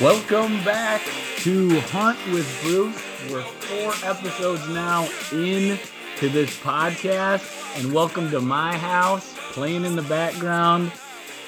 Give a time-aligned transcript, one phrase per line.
[0.00, 1.02] Welcome back
[1.38, 3.00] to Hunt with Bruce.
[3.30, 5.76] We're four episodes now in
[6.18, 9.34] to this podcast, and welcome to my house.
[9.52, 10.92] Playing in the background,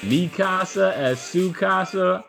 [0.02, 2.24] me casa as Sue Casa.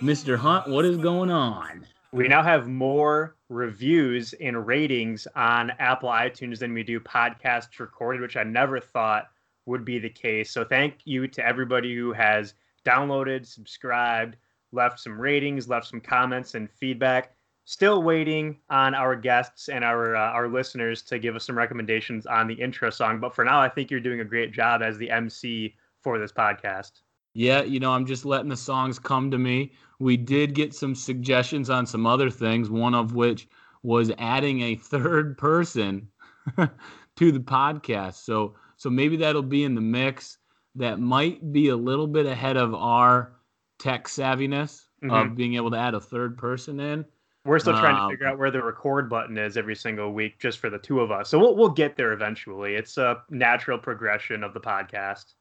[0.00, 0.36] Mr.
[0.36, 1.86] Hunt, what is going on?
[2.10, 8.20] We now have more reviews and ratings on Apple iTunes than we do podcasts recorded,
[8.20, 9.28] which I never thought
[9.66, 10.50] would be the case.
[10.50, 12.54] So thank you to everybody who has
[12.84, 14.36] downloaded, subscribed,
[14.72, 17.32] left some ratings, left some comments and feedback.
[17.64, 22.24] Still waiting on our guests and our uh, our listeners to give us some recommendations
[22.24, 23.18] on the intro song.
[23.18, 26.30] But for now, I think you're doing a great job as the MC for this
[26.30, 26.92] podcast.
[27.34, 29.72] Yeah, you know, I'm just letting the songs come to me.
[29.98, 33.48] We did get some suggestions on some other things, one of which
[33.82, 36.08] was adding a third person
[36.56, 38.14] to the podcast.
[38.24, 40.38] So so maybe that'll be in the mix.
[40.74, 43.32] That might be a little bit ahead of our
[43.78, 45.30] tech savviness Mhm.
[45.30, 47.04] of being able to add a third person in.
[47.44, 50.38] We're still trying to Um, figure out where the record button is every single week,
[50.40, 51.28] just for the two of us.
[51.28, 52.74] So we'll we'll get there eventually.
[52.74, 55.34] It's a natural progression of the podcast.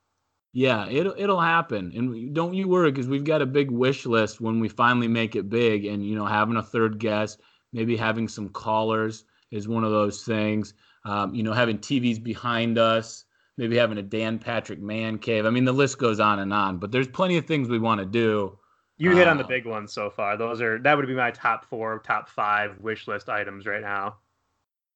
[0.56, 4.40] Yeah, it'll it'll happen, and don't you worry because we've got a big wish list
[4.40, 7.42] when we finally make it big, and you know having a third guest,
[7.74, 10.74] maybe having some callers is one of those things.
[11.04, 13.26] Um, you know, having TVs behind us,
[13.58, 15.46] maybe having a Dan Patrick man cave.
[15.46, 18.00] I mean, the list goes on and on, but there's plenty of things we want
[18.00, 18.58] to do.
[18.98, 20.38] You hit on the Uh, big ones so far.
[20.38, 24.20] Those are that would be my top four, top five wish list items right now.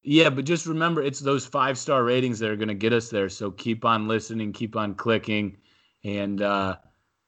[0.04, 3.10] Yeah, but just remember, it's those five star ratings that are going to get us
[3.10, 3.30] there.
[3.30, 5.58] So keep on listening, keep on clicking,
[6.04, 6.78] and uh,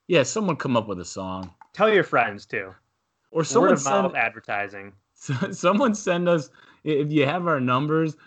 [0.07, 2.73] yeah, someone come up with a song Tell your friends too.
[3.31, 4.93] or Word someone of mouth send advertising.
[5.51, 6.49] Someone send us
[6.83, 8.17] if you have our numbers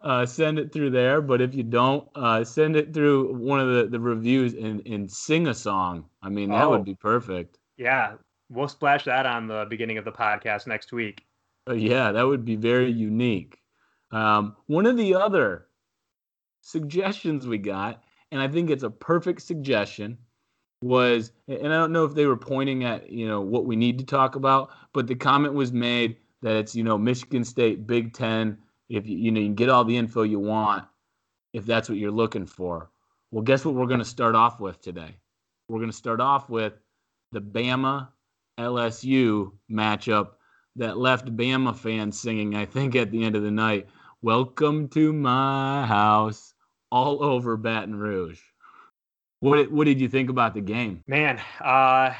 [0.00, 3.68] uh, send it through there but if you don't uh, send it through one of
[3.68, 6.70] the, the reviews and, and sing a song i mean that Oh.
[6.70, 8.14] would be perfect Yeah,
[8.48, 11.26] we'll splash that on the beginning of the podcast next week.
[11.68, 13.58] Uh, yeah that would be very unique
[14.12, 15.66] um, one of the other
[16.60, 18.02] suggestions we got
[18.32, 20.18] and i think it's a perfect suggestion
[20.82, 23.98] was and i don't know if they were pointing at you know what we need
[23.98, 28.12] to talk about but the comment was made that it's you know michigan state big
[28.12, 28.58] ten
[28.88, 30.84] if you you know you can get all the info you want
[31.52, 32.90] if that's what you're looking for.
[33.30, 35.16] Well guess what we're going to start off with today?
[35.68, 36.74] We're going to start off with
[37.32, 38.08] the bama
[38.58, 40.28] lsu matchup
[40.76, 43.86] that left bama fans singing i think at the end of the night
[44.22, 46.54] welcome to my house
[46.90, 48.40] all over baton rouge
[49.40, 52.14] what what did you think about the game Man, uh,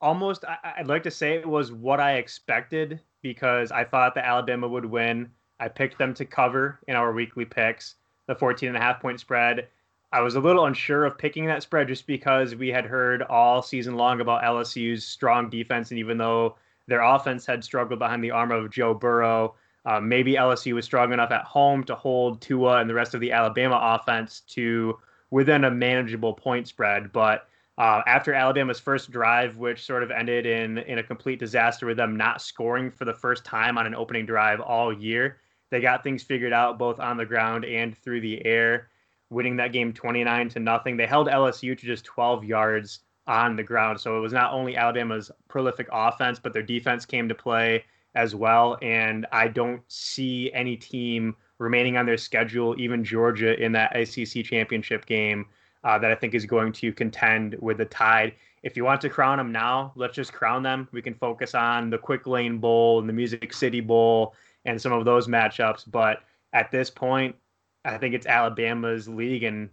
[0.00, 4.24] almost I, I'd like to say it was what I expected because I thought that
[4.24, 5.30] Alabama would win.
[5.58, 7.96] I picked them to cover in our weekly picks,
[8.26, 9.68] the 14 and a half point spread.
[10.12, 13.62] I was a little unsure of picking that spread just because we had heard all
[13.62, 15.90] season long about LSU's strong defense.
[15.90, 19.54] And even though their offense had struggled behind the arm of Joe Burrow,
[19.86, 23.20] uh, maybe LSU was strong enough at home to hold Tua and the rest of
[23.20, 24.98] the Alabama offense to
[25.30, 27.12] within a manageable point spread.
[27.12, 27.48] But
[27.78, 31.96] uh, after Alabama's first drive, which sort of ended in in a complete disaster with
[31.96, 35.38] them not scoring for the first time on an opening drive all year,
[35.70, 38.88] they got things figured out both on the ground and through the air,
[39.30, 40.96] winning that game 29 to nothing.
[40.96, 44.76] They held LSU to just 12 yards on the ground, so it was not only
[44.76, 48.78] Alabama's prolific offense, but their defense came to play as well.
[48.82, 54.44] And I don't see any team remaining on their schedule, even Georgia in that ACC
[54.44, 55.46] championship game
[55.84, 58.34] uh, that I think is going to contend with the Tide.
[58.62, 60.88] If you want to crown them now, let's just crown them.
[60.92, 64.92] We can focus on the Quick Lane Bowl and the Music City Bowl and some
[64.92, 65.84] of those matchups.
[65.88, 66.22] But
[66.52, 67.36] at this point,
[67.84, 69.70] I think it's Alabama's league and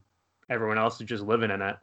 [0.50, 1.78] everyone else is just living in it.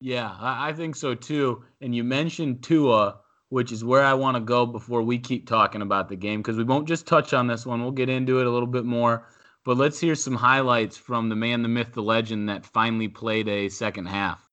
[0.00, 1.64] Yeah, I, think so too.
[1.80, 5.80] And you mentioned Tua, which is where I want to go before we keep talking
[5.80, 7.80] about the game because we won't just touch on this one.
[7.80, 9.26] We'll get into it a little bit more.
[9.64, 13.48] But let's hear some highlights from the man, the myth, the legend that finally played
[13.48, 14.48] a second half.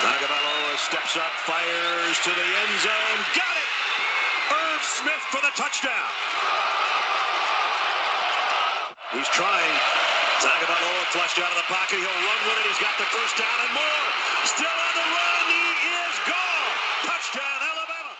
[0.00, 3.20] Tagovailoa steps up, fires to the end zone.
[3.36, 3.70] Got it!
[4.50, 6.10] Irv Smith for the touchdown.
[9.12, 10.15] He's trying.
[10.42, 11.96] Tagovailoa flushed out of the pocket.
[11.98, 12.66] He'll run with it.
[12.68, 14.04] He's got the first down and more.
[14.44, 15.44] Still on the run.
[15.48, 16.74] He is gone.
[17.04, 18.12] Touchdown, Alabama.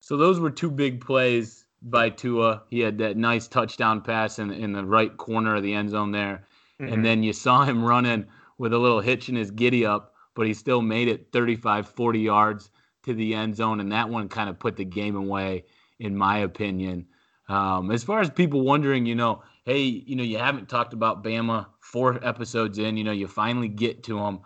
[0.00, 2.62] So those were two big plays by Tua.
[2.70, 6.12] He had that nice touchdown pass in, in the right corner of the end zone
[6.12, 6.44] there.
[6.80, 6.92] Mhm.
[6.92, 8.26] And then you saw him running
[8.58, 12.20] with a little hitch in his giddy up, but he still made it 35, 40
[12.20, 12.70] yards
[13.04, 13.80] to the end zone.
[13.80, 15.64] And that one kind of put the game away,
[15.98, 17.06] in my opinion.
[17.48, 21.22] Um, as far as people wondering, you know, hey, you know, you haven't talked about
[21.22, 24.40] Bama four episodes in, you know, you finally get to them.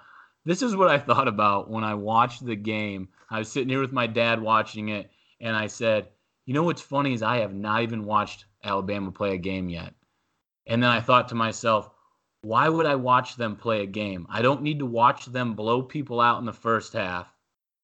[0.44, 3.08] This is what I thought about when I watched the game.
[3.30, 6.08] I was sitting here with my dad watching it, and I said,
[6.46, 9.94] you know what's funny is I have not even watched Alabama play a game yet.
[10.66, 11.90] And then I thought to myself,
[12.42, 14.26] why would I watch them play a game?
[14.28, 17.32] I don't need to watch them blow people out in the first half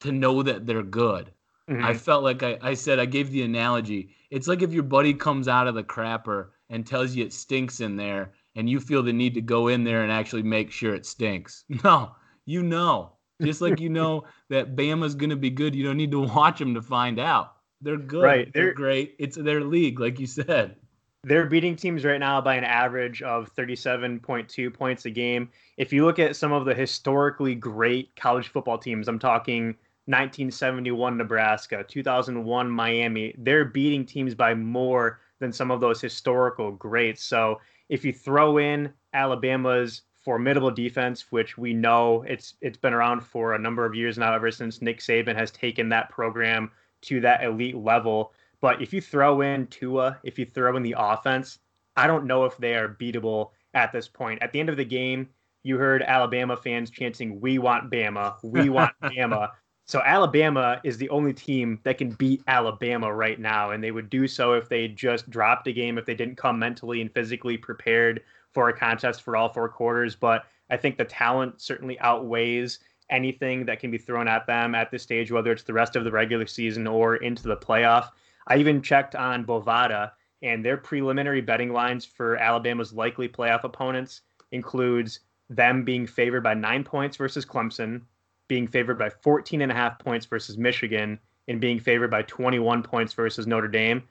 [0.00, 1.32] to know that they're good.
[1.68, 1.82] Mhm.
[1.82, 4.14] I felt like I, I said, I gave the analogy.
[4.30, 7.80] It's like if your buddy comes out of the crapper and tells you it stinks
[7.80, 10.94] in there, and you feel the need to go in there and actually make sure
[10.94, 11.64] it stinks.
[11.84, 12.12] No,
[12.46, 13.12] you know.
[13.42, 16.58] Just like you know that Bama's going to be good, you don't need to watch
[16.58, 17.54] them to find out.
[17.82, 18.22] They're good.
[18.22, 19.16] Right, They're, they're- great.
[19.18, 20.76] It's their league, like you said.
[21.22, 25.50] They're beating teams right now by an average of 37.2 points a game.
[25.76, 29.76] If you look at some of the historically great college football teams, I'm talking
[30.06, 37.24] 1971 Nebraska, 2001 Miami, they're beating teams by more than some of those historical greats.
[37.24, 43.20] So if you throw in Alabama's formidable defense, which we know it's it's been around
[43.22, 46.70] for a number of years now, ever since Nick Saban has taken that program
[47.02, 48.32] to that elite level.
[48.60, 51.58] But if you throw in Tua, if you throw in the offense,
[51.96, 54.42] I don't know if they are beatable at this point.
[54.42, 55.28] At the end of the game,
[55.62, 59.50] you heard Alabama fans chanting, "We want Bama, we want Bama."
[59.90, 64.08] So Alabama is the only team that can beat Alabama right now, and they would
[64.08, 67.56] do so if they just dropped a game, if they didn't come mentally and physically
[67.56, 68.22] prepared
[68.52, 70.14] for a contest for all four quarters.
[70.14, 72.78] But I think the talent certainly outweighs
[73.10, 76.04] anything that can be thrown at them at this stage, whether it's the rest of
[76.04, 78.10] the regular season or into the playoff.
[78.46, 84.20] I even checked on Bovada, and their preliminary betting lines for Alabama's likely playoff opponents
[84.52, 88.02] includes them being favored by nine points versus Clemson,
[88.50, 92.82] being favored by 14 and a half points versus Michigan, and being favored by 21
[92.82, 94.02] points versus Notre Dame.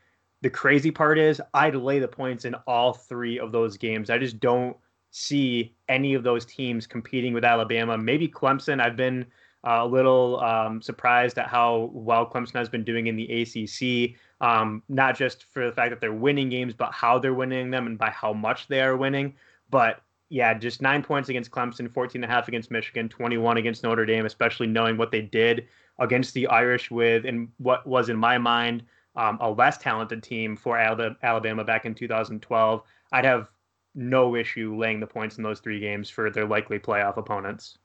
[0.42, 4.10] The crazy part is I'd lay the points in all three of those games.
[4.10, 4.78] I just don't
[5.12, 7.98] see any of those teams competing with Alabama.
[7.98, 8.82] Maybe Clemson.
[8.82, 9.26] I've been
[9.68, 14.16] uh, a little um, surprised at how well Clemson has been doing in the ACC.
[14.40, 17.88] Um, not just for the fact that they're winning games, but how they're winning them
[17.88, 19.36] and by how much they are winning.
[19.70, 23.84] But yeah, just nine points against Clemson, 14 and a half against Michigan, 21 against
[23.84, 25.68] Notre Dame, especially knowing what they did
[25.98, 28.84] against the Irish with, and what was in my mind,
[29.16, 32.84] um, a less talented team for Alabama, back in 2012.
[33.12, 33.50] I'd have
[33.96, 37.80] no issue laying the points in those three games for their likely playoff opponents.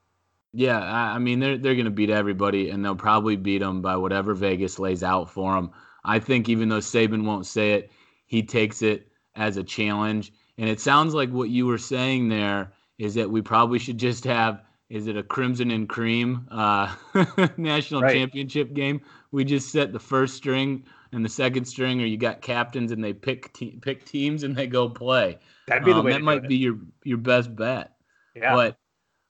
[0.52, 3.82] Yeah, I I mean they're they're going to beat everybody, and they'll probably beat them
[3.82, 5.72] by whatever Vegas lays out for them.
[6.04, 7.90] I think even though Saban won't say it,
[8.26, 10.32] he takes it as a challenge.
[10.58, 14.24] And it sounds like what you were saying there is that we probably should just
[14.24, 16.94] have is it a crimson and cream uh,
[17.56, 18.04] national Right.
[18.04, 19.00] championship game?
[19.32, 23.02] We just set the first string and the second string, or you got captains and
[23.02, 25.38] they pick te- pick teams and they go play.
[25.66, 27.96] That'd be the Um, way that to might be your your best bet.
[28.34, 28.54] yeah.
[28.54, 28.78] But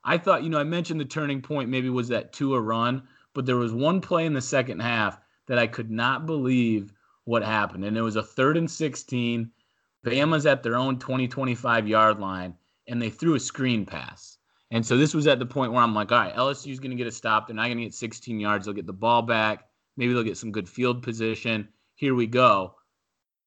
[0.05, 3.47] I thought, you know, I mentioned the turning point maybe was that Tua run, but
[3.47, 6.93] there was one play in the second half that I could not believe
[7.25, 7.85] what happened.
[7.85, 9.53] And it was a third and 16.
[10.05, 12.55] Bama's at their own 20, 25 yard line,
[12.87, 14.39] and they threw a screen pass.
[14.71, 16.97] And so this was at the point where I'm like, all right, LSU's going to
[16.97, 17.47] get a stop.
[17.47, 18.65] They're not going to get 16 yards.
[18.65, 19.69] They'll get the ball back.
[19.97, 21.69] Maybe they'll get some good field position.
[21.95, 22.75] Here we go.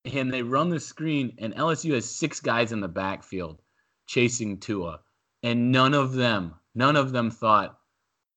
[0.05, 3.61] And they run the screen, and LSU has six guys in the backfield
[4.07, 5.01] chasing Tua
[5.43, 7.79] and none of them, none of them thought,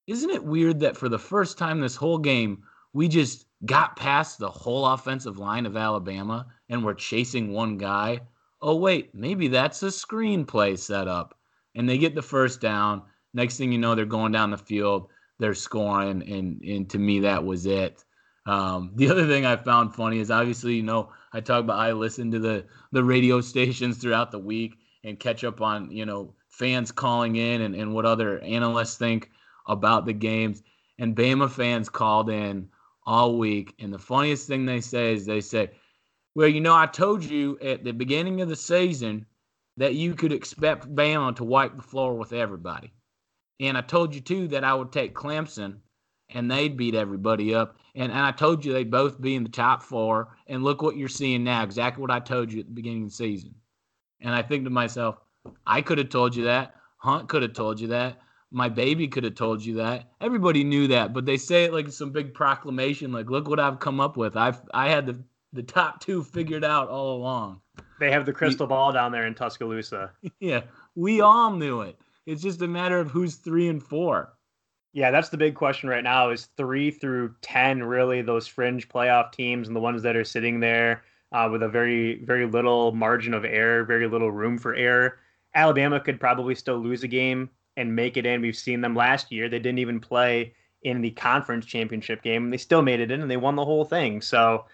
[0.06, 4.38] isn't it weird that for the first time this whole game, we just got past
[4.38, 8.20] the whole offensive line of Alabama and we're chasing one guy?
[8.62, 11.36] Oh, wait, maybe that's a screenplay setup.
[11.74, 13.02] And they get the first down.
[13.32, 17.20] Next thing you know, they're going down the field, they're scoring, and and to me
[17.20, 18.04] that was it.
[18.46, 21.92] Um, the other thing I found funny is obviously, you know, I talk about I
[21.92, 26.34] listen to the the radio stations throughout the week and catch up on, you know,
[26.48, 29.30] fans calling in and, and what other analysts think
[29.66, 30.62] about the games.
[30.98, 32.68] And Bama fans called in
[33.06, 33.74] all week.
[33.78, 35.70] And the funniest thing they say is they say,
[36.34, 39.26] Well, you know, I told you at the beginning of the season
[39.76, 42.92] that you could expect Bama to wipe the floor with everybody.
[43.60, 45.76] And I told you too that I would take Clemson
[46.30, 47.76] and they'd beat everybody up.
[47.94, 50.36] And, and I told you they'd both be in the top four.
[50.46, 53.10] And look what you're seeing now, exactly what I told you at the beginning of
[53.10, 53.54] the season.
[54.20, 55.16] And I think to myself,
[55.66, 56.74] I could have told you that.
[56.98, 58.20] Hunt could have told you that.
[58.52, 60.10] My baby could have told you that.
[60.20, 63.12] Everybody knew that, but they say it like some big proclamation.
[63.12, 64.36] Like, look what I've come up with.
[64.36, 67.60] I've I had the the top two figured out all along.
[67.98, 70.12] They have the crystal ball down there in Tuscaloosa.
[70.40, 70.62] Yeah,
[70.94, 71.98] we all knew it.
[72.26, 74.32] It's just a matter of who's three and four.
[74.92, 79.30] Yeah, that's the big question right now is three through 10, really, those fringe playoff
[79.32, 83.32] teams and the ones that are sitting there uh, with a very, very little margin
[83.34, 85.18] of error, very little room for error.
[85.54, 88.40] Alabama could probably still lose a game and make it in.
[88.40, 89.48] We've seen them last year.
[89.48, 92.44] They didn't even play in the conference championship game.
[92.44, 94.20] and They still made it in and they won the whole thing.
[94.20, 94.66] So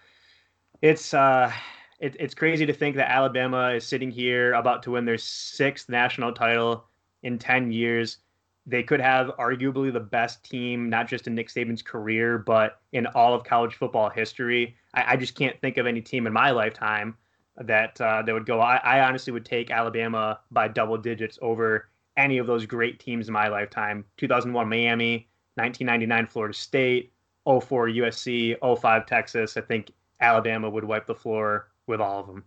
[0.81, 1.51] it's uh,
[1.99, 5.89] it, it's crazy to think that Alabama is sitting here about to win their sixth
[5.89, 6.85] national title
[7.23, 8.17] in 10 years.
[8.65, 13.07] They could have arguably the best team, not just in Nick Saban's career, but in
[13.07, 14.75] all of college football history.
[14.93, 17.17] I, I just can't think of any team in my lifetime
[17.57, 18.59] that uh, that would go.
[18.59, 23.27] I, I honestly would take Alabama by double digits over any of those great teams
[23.27, 24.03] in my lifetime.
[24.17, 27.13] 2001 Miami, 1999 Florida State,
[27.45, 29.55] 04 USC, 05 Texas.
[29.55, 32.43] I think Alabama would wipe the floor with all of them.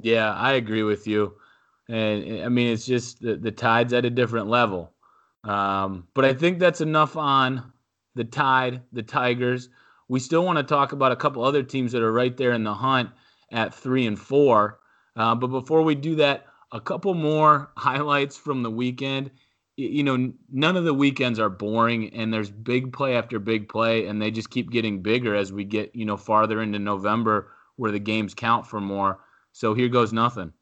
[0.00, 1.34] Yeah, I agree with you.
[1.88, 4.92] And I mean, it's just the, the tide's at a different level.
[5.44, 7.72] Um, but I think that's enough on
[8.14, 9.68] the tide, the Tigers.
[10.08, 12.64] We still want to talk about a couple other teams that are right there in
[12.64, 13.10] the hunt
[13.52, 14.80] at three and four.
[15.16, 19.30] Uh, but before we do that, a couple more highlights from the weekend.
[19.76, 24.06] You know, none of the weekends are boring, and there's big play after big play,
[24.06, 27.90] and they just keep getting bigger as we get, you know, farther into November where
[27.90, 29.18] the games count for more.
[29.50, 30.52] So here goes nothing.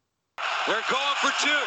[0.67, 1.65] They're going for two.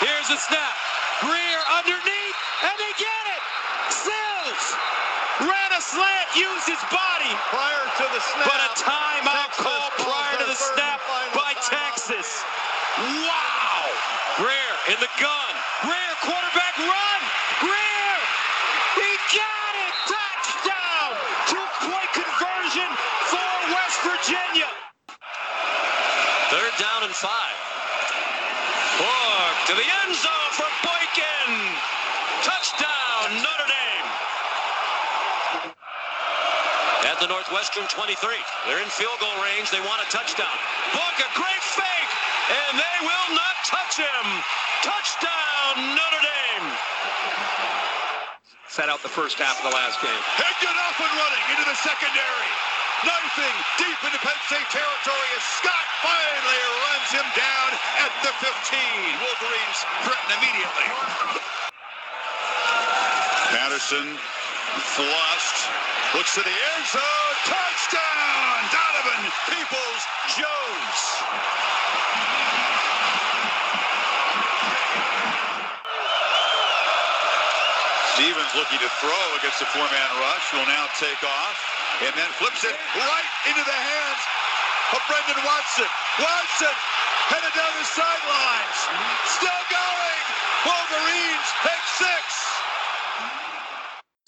[0.00, 0.72] Here's a snap.
[1.20, 3.42] Grier underneath, and they get it.
[3.92, 4.64] Sills
[5.44, 8.46] ran a slant, used his body, Prior to the snap.
[8.46, 11.52] but a timeout Texas call calls prior to their the third and snap final by
[11.60, 11.68] timeout.
[11.68, 12.28] Texas.
[13.26, 13.82] Wow!
[14.38, 15.52] Grier in the gun.
[15.82, 17.20] Grier, quarterback run.
[17.58, 18.18] Grier,
[19.02, 19.94] he got it.
[20.06, 21.10] Touchdown!
[21.50, 22.90] Two-point conversion
[23.26, 24.70] for West Virginia.
[26.54, 27.56] Third down and five.
[28.98, 31.50] Book to the end zone for Boykin.
[32.42, 34.08] Touchdown, Notre Dame.
[37.58, 38.38] At the Northwestern 23.
[38.70, 39.74] They're in field goal range.
[39.74, 40.54] They want a touchdown.
[40.94, 42.12] Book a great fake,
[42.54, 44.24] and they will not touch him.
[44.86, 46.66] Touchdown, Notre Dame.
[48.70, 50.22] Set out the first half of the last game.
[50.38, 52.50] Higdon off and running into the secondary.
[53.02, 57.70] Knifing deep into Penn State territory as Scott finally runs him down
[58.06, 58.54] at the 15.
[59.18, 60.86] Wolverines threaten immediately.
[63.50, 64.14] Patterson
[64.80, 65.58] flushed.
[66.14, 67.34] Looks to the end zone.
[67.44, 68.54] Touchdown!
[68.72, 70.02] Donovan Peoples
[70.38, 71.00] Jones.
[78.14, 80.46] Stevens looking to throw against the four-man rush.
[80.54, 81.56] Will now take off
[82.02, 84.22] and then flips it right into the hands
[84.94, 85.86] of Brandon Watson.
[86.18, 86.74] Watson
[87.30, 88.78] headed down the sidelines.
[89.38, 90.22] Still going.
[90.66, 92.37] Wolverines take six.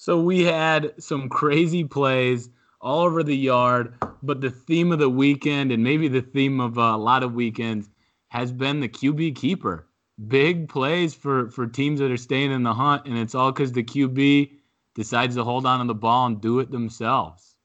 [0.01, 2.49] So we had some crazy plays
[2.81, 3.93] all over the yard,
[4.23, 7.35] but the theme of the weekend and maybe the theme of uh, a lot of
[7.35, 7.87] weekends
[8.29, 9.87] has been the QB keeper.
[10.27, 13.73] Big plays for for teams that are staying in the hunt, and it's all because
[13.73, 14.49] the QB
[14.95, 17.55] decides to hold on to the ball and do it themselves.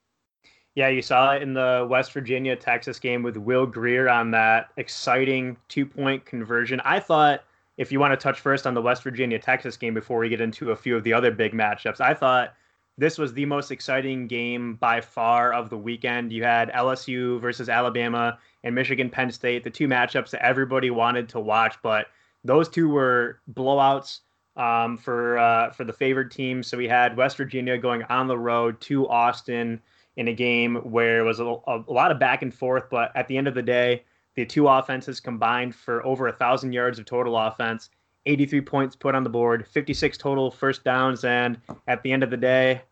[0.75, 4.69] Yeah, you saw it in the West Virginia Texas game with Will Grier on that
[4.76, 6.83] exciting two point conversion.
[6.85, 7.45] I thought
[7.76, 10.40] if you want to touch first on the West Virginia Texas game before we get
[10.40, 12.54] into a few of the other big matchups, I thought
[12.99, 16.33] this was the most exciting game by far of the weekend.
[16.33, 21.28] You had LSU versus Alabama and Michigan Penn State, the two matchups that everybody wanted
[21.30, 22.06] to watch, but
[22.45, 24.21] those two were blowouts
[24.56, 26.62] um, for uh, for the favored team.
[26.62, 29.83] So we had West Virginia going on the road to Austin
[30.16, 33.28] in a game where it was a, a lot of back and forth, but at
[33.28, 34.02] the end of the day,
[34.37, 37.90] the two offenses combined for over a thousand yards of total offense,
[38.26, 42.31] 83 points put on the board, 56 total first downs, and at the end of
[42.31, 42.83] the day,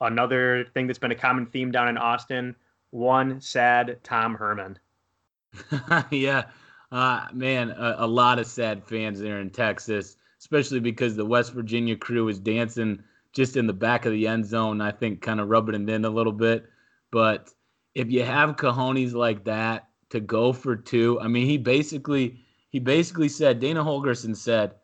[0.00, 2.54] another thing that's been a common theme down in Austin:
[2.90, 4.78] one sad Tom Herman.
[6.10, 6.44] yeah,
[6.92, 11.52] uh, man, a, a lot of sad fans there in Texas, especially because the West
[11.52, 14.80] Virginia crew is dancing just in the back of the end zone.
[14.80, 16.66] I think kind of rubbing it in a little bit.
[17.10, 17.50] But
[17.94, 22.78] if you have cojones like that to go for two, I mean, he basically he
[22.78, 24.74] basically said Dana Holgorsen said,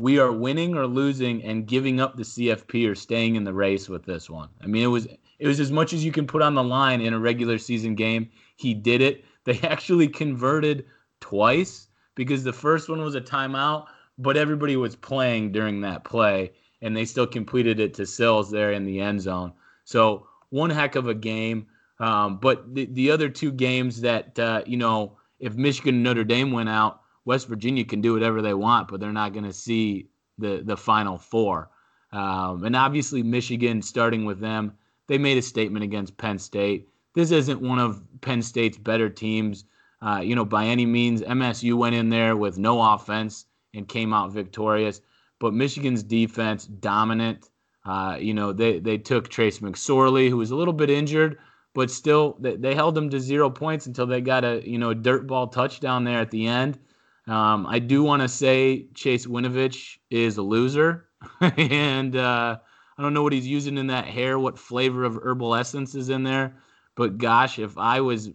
[0.00, 3.88] "We are winning or losing and giving up the CFP or staying in the race
[3.88, 5.06] with this one." I mean, it was
[5.38, 7.94] it was as much as you can put on the line in a regular season
[7.94, 8.30] game.
[8.56, 9.24] He did it.
[9.44, 10.86] They actually converted
[11.20, 13.86] twice because the first one was a timeout,
[14.18, 16.52] but everybody was playing during that play,
[16.82, 19.52] and they still completed it to Sills there in the end zone.
[19.84, 21.66] So one heck of a game.
[21.98, 26.24] Um, but the, the other two games that uh, you know, if Michigan and Notre
[26.24, 29.52] Dame went out, West Virginia can do whatever they want, but they're not going to
[29.52, 31.70] see the the final four.
[32.12, 34.72] Um, and obviously, Michigan, starting with them,
[35.06, 36.88] they made a statement against Penn State.
[37.14, 39.64] this isn't one of Penn State's better teams,
[40.02, 41.22] uh, you know, by any means.
[41.22, 45.00] MSU went in there with no offense and came out victorious,
[45.38, 47.50] but Michigan's defense dominant.
[47.84, 51.38] Uh, you know, they they took Trace McSorley, who was a little bit injured,
[51.76, 54.94] but still they, they held them to zero points until they got a you know
[54.94, 56.78] dirt ball touchdown there at the end.
[57.26, 61.08] Um, I do want to say Chase Winovich is a loser,
[61.40, 62.56] and uh,
[62.96, 66.08] I don't know what he's using in that hair, what flavor of herbal essence is
[66.08, 66.56] in there.
[66.94, 68.30] But gosh, if I was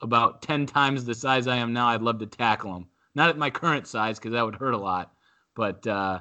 [0.00, 2.86] about 10 times the size I am now, I'd love to tackle him.
[3.16, 5.12] Not at my current size because that would hurt a lot.
[5.56, 6.20] But uh,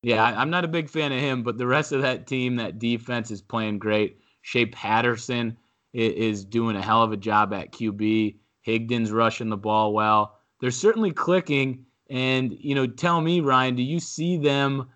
[0.00, 1.42] yeah, I, am not a big fan of him.
[1.42, 4.18] But the rest of that team, that defense is playing great.
[4.40, 5.58] Shea Patterson
[5.92, 8.36] is, is doing a hell of a job at QB.
[8.66, 10.38] Higdon's rushing the ball well.
[10.60, 11.84] They're certainly clicking.
[12.08, 14.88] And, you know, tell me, Ryan, do you see them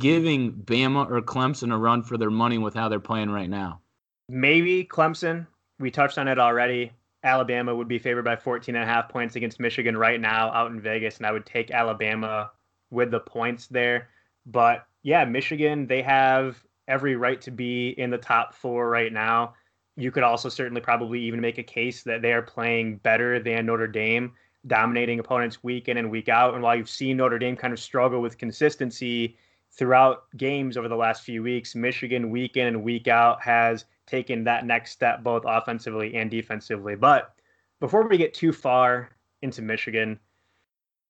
[0.00, 3.80] giving Bama or Clemson a run for their money with how they're playing right now?
[4.28, 5.46] Maybe Clemson
[5.78, 6.92] we touched on it already.
[7.22, 10.70] Alabama would be favored by 14 and a half points against Michigan right now out
[10.70, 12.50] in Vegas, and I would take Alabama
[12.90, 14.08] with the points there.
[14.46, 19.54] But yeah, Michigan, they have every right to be in the top four right now.
[19.96, 23.66] You could also certainly probably even make a case that they are playing better than
[23.66, 24.32] Notre Dame,
[24.66, 26.54] dominating opponents week in and week out.
[26.54, 29.36] And while you've seen Notre Dame kind of struggle with consistency
[29.72, 34.44] throughout games over the last few weeks, Michigan week in and week out has taken
[34.44, 36.94] that next step both offensively and defensively.
[36.94, 37.34] But
[37.80, 39.10] before we get too far
[39.42, 40.18] into Michigan,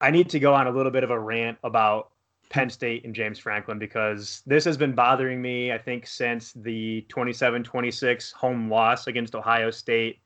[0.00, 2.10] I need to go on a little bit of a rant about
[2.48, 7.04] Penn State and James Franklin because this has been bothering me, I think, since the
[7.08, 10.20] 27 26 home loss against Ohio State.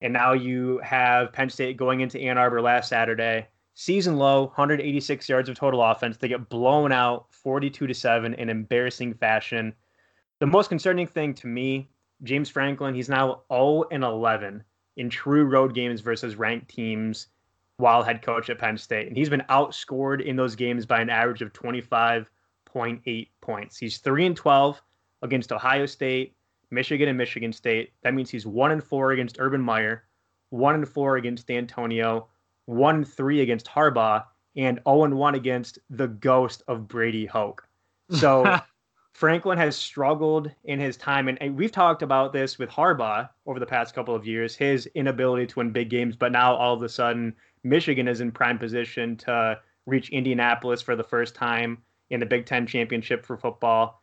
[0.00, 5.28] And now you have Penn State going into Ann Arbor last Saturday, season low, 186
[5.28, 6.16] yards of total offense.
[6.16, 9.74] They get blown out 42 to 7 in embarrassing fashion.
[10.40, 11.88] The most concerning thing to me
[12.22, 14.62] James Franklin, he's now 0 and 11
[14.96, 17.28] in true road games versus ranked teams
[17.78, 19.08] while head coach at Penn State.
[19.08, 23.76] And he's been outscored in those games by an average of 25.8 points.
[23.76, 24.82] He's 3 and 12
[25.22, 26.34] against Ohio State,
[26.70, 27.92] Michigan, and Michigan State.
[28.02, 30.04] That means he's 1 and 4 against Urban Meyer,
[30.50, 32.28] 1 and 4 against Antonio,
[32.66, 34.24] 1 and 3 against Harbaugh,
[34.56, 37.66] and 0 and 1 against the ghost of Brady Hoke.
[38.10, 38.60] So
[39.14, 43.66] Franklin has struggled in his time, and, we've talked about this with Harbaugh over the
[43.66, 46.16] past couple of years, his inability to win big games.
[46.16, 50.96] But now all of a sudden, Michigan is in prime position to reach Indianapolis for
[50.96, 51.78] the first time
[52.10, 54.02] in the Big Ten championship for football.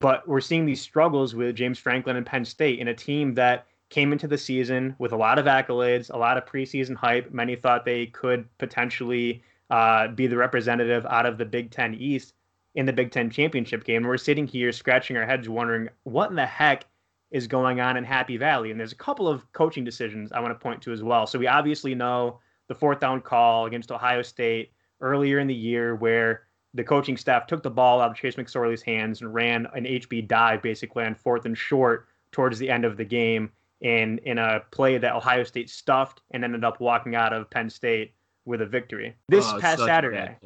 [0.00, 3.66] But we're seeing these struggles with James Franklin and Penn State in a team that
[3.90, 7.30] came into the season with a lot of accolades, a lot of preseason hype.
[7.30, 12.32] Many thought they could potentially uh, be the representative out of the Big Ten East
[12.76, 13.96] in the Big Ten championship game.
[13.96, 16.84] And We're sitting here scratching our heads wondering what in the heck
[17.30, 18.70] is going on in Happy Valley.
[18.70, 21.26] And there's a couple of coaching decisions I want to point to as well.
[21.26, 25.96] So we obviously know the fourth down call against Ohio State earlier in the year
[25.96, 26.42] where
[26.74, 30.28] the coaching staff took the ball out of Chase McSorley's hands and ran an HB
[30.28, 34.60] dive basically on fourth and short towards the end of the game in in a
[34.70, 38.12] play that Ohio State stuffed and ended up walking out of Penn State
[38.44, 39.16] with a victory.
[39.28, 40.36] This oh, past Saturday.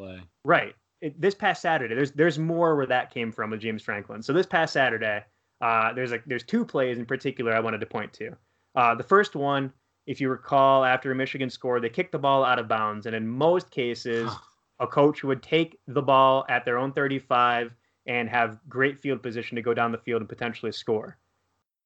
[0.45, 4.23] Right it, this past Saturday, there's there's more where that came from with James Franklin.
[4.23, 5.25] So this past Saturday,
[5.61, 8.37] uh, there's a there's two plays in particular I wanted to point to.
[8.75, 9.73] Uh, the first one,
[10.07, 13.27] if you recall, after Michigan scored, they kicked the ball out of bounds, and in
[13.27, 14.31] most cases,
[14.81, 17.73] a coach would take the ball at their own 35
[18.07, 21.19] and have great field position to go down the field and potentially score.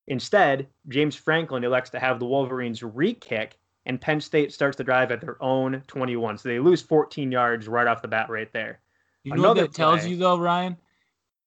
[0.07, 5.11] Instead, James Franklin elects to have the Wolverines re-kick, and Penn State starts the drive
[5.11, 6.39] at their own 21.
[6.39, 8.81] So they lose 14 yards right off the bat, right there.
[9.25, 10.77] You know what that tells you though, Ryan,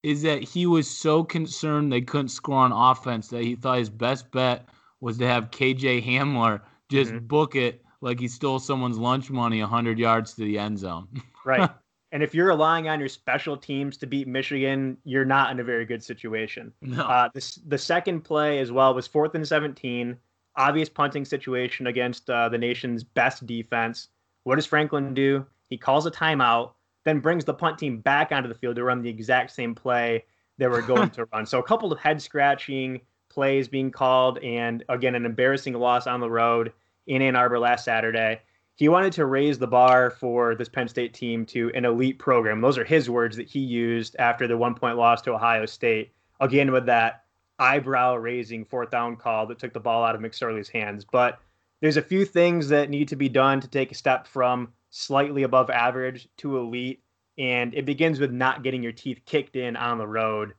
[0.04, 3.90] is that he was so concerned they couldn't score on offense that he thought his
[3.90, 4.68] best bet
[5.00, 7.26] was to have KJ Hamler just mm-hmm.
[7.28, 11.08] book it like he stole someone's lunch money 100 yards to the end zone.
[11.46, 11.70] right.
[12.12, 15.64] And if you're relying on your special teams to beat Michigan, you're not in a
[15.64, 16.72] very good situation.
[16.82, 17.04] No.
[17.04, 20.18] Uh, this, the second play as well was fourth and 17,
[20.56, 24.08] obvious punting situation against uh, the nation's best defense.
[24.44, 25.46] What does Franklin do?
[25.70, 26.72] He calls a timeout
[27.08, 30.26] then brings the punt team back onto the field to run the exact same play
[30.58, 31.46] they were going to run.
[31.46, 36.20] So a couple of head scratching plays being called, and again, an embarrassing loss on
[36.20, 36.74] the road
[37.06, 38.42] in Ann Arbor last Saturday.
[38.76, 42.60] He wanted to raise the bar for this Penn State team to an elite program.
[42.62, 46.12] Those are his words that he used after the one point loss to Ohio State.
[46.42, 47.24] Again, with that
[47.58, 51.06] eyebrow raising fourth down call that took the ball out of McSorley's hands.
[51.10, 51.40] But
[51.82, 55.44] there's a few things that need to be done to take a step from slightly
[55.44, 57.02] above average to elite.
[57.38, 60.54] And it begins with not getting your teeth kicked in on the road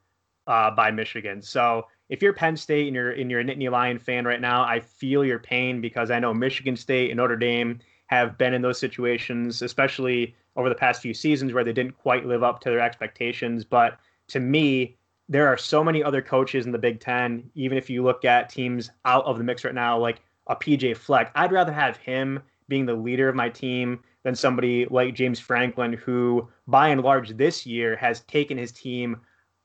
[0.46, 1.42] uh, by Michigan.
[1.42, 4.62] So if you're Penn State and you're and you're a Nittany Lion fan right now,
[4.62, 8.62] I feel your pain because I know Michigan State and Notre Dame have been in
[8.62, 12.70] those situations, especially over the past few seasons where they didn't quite live up to
[12.70, 13.64] their expectations.
[13.64, 14.96] But to me,
[15.28, 17.50] there are so many other coaches in the Big Ten.
[17.54, 20.96] Even if you look at teams out of the mix right now, like a PJ
[20.96, 25.40] Fleck, I'd rather have him being the leader of my team than somebody like James
[25.40, 29.20] Franklin, who by and large this year has taken his team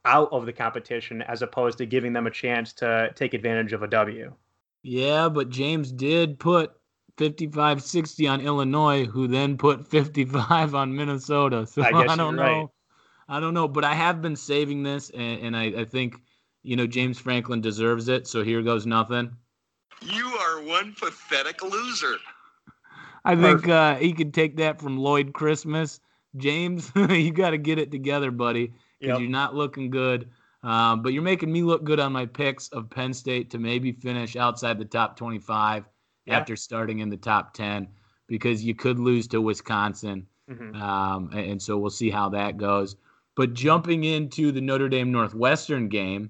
[0.05, 3.83] out of the competition as opposed to giving them a chance to take advantage of
[3.83, 4.33] a W.
[4.83, 6.73] Yeah, but James did put
[7.17, 11.65] 55 60 on Illinois, who then put 55 on Minnesota.
[11.65, 12.41] So I, I don't know.
[12.41, 12.67] Right.
[13.29, 16.15] I don't know, but I have been saving this, and, and I, I think,
[16.61, 18.27] you know, James Franklin deserves it.
[18.27, 19.31] So here goes nothing.
[20.01, 22.17] You are one pathetic loser.
[23.25, 25.99] I think uh, he could take that from Lloyd Christmas.
[26.35, 29.21] James, you got to get it together, buddy because yep.
[29.21, 30.29] you're not looking good.
[30.63, 33.91] Um, but you're making me look good on my picks of Penn State to maybe
[33.91, 35.83] finish outside the top 25
[36.25, 36.37] yeah.
[36.39, 37.89] after starting in the top 10
[38.27, 40.25] because you could lose to Wisconsin.
[40.49, 40.81] Mm-hmm.
[40.81, 42.95] Um, and, and so we'll see how that goes.
[43.35, 46.29] But jumping into the Notre Dame Northwestern game,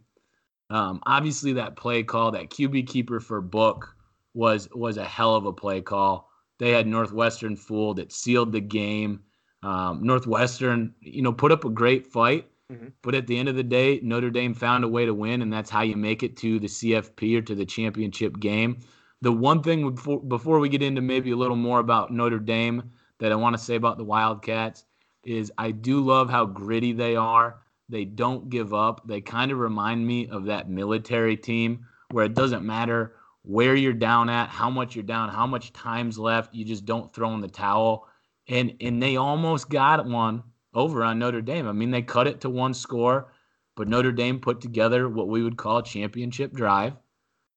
[0.71, 3.95] um, obviously that play call, that QB keeper for Book
[4.33, 6.31] was was a hell of a play call.
[6.59, 7.99] They had Northwestern fooled.
[7.99, 9.21] It sealed the game.
[9.63, 12.87] Um, Northwestern, you know, put up a great fight, Mm-hmm.
[13.01, 15.51] But at the end of the day, Notre Dame found a way to win, and
[15.51, 18.79] that's how you make it to the CFP or to the championship game.
[19.21, 22.91] The one thing before, before we get into maybe a little more about Notre Dame
[23.19, 24.85] that I want to say about the Wildcats
[25.23, 27.61] is I do love how gritty they are.
[27.89, 29.07] They don't give up.
[29.07, 33.93] They kind of remind me of that military team where it doesn't matter where you're
[33.93, 36.53] down at, how much you're down, how much time's left.
[36.53, 38.07] You just don't throw in the towel.
[38.47, 41.67] And and they almost got one over on Notre Dame.
[41.67, 43.31] I mean, they cut it to one score,
[43.75, 46.93] but Notre Dame put together what we would call a championship drive,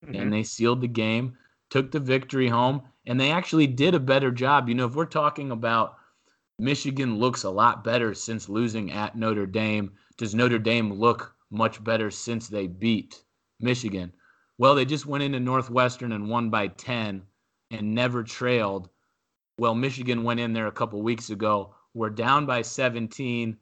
[0.04, 0.14] mm-hmm.
[0.14, 1.36] and they sealed the game,
[1.70, 4.68] took the victory home, and they actually did a better job.
[4.68, 5.96] You know, if we're talking about
[6.58, 11.82] Michigan looks a lot better since losing at Notre Dame, does Notre Dame look much
[11.82, 13.22] better since they beat
[13.60, 14.12] Michigan?
[14.58, 17.22] Well, they just went into Northwestern and won by 10
[17.70, 18.88] and never trailed.
[19.58, 23.56] Well, Michigan went in there a couple weeks ago were down by 17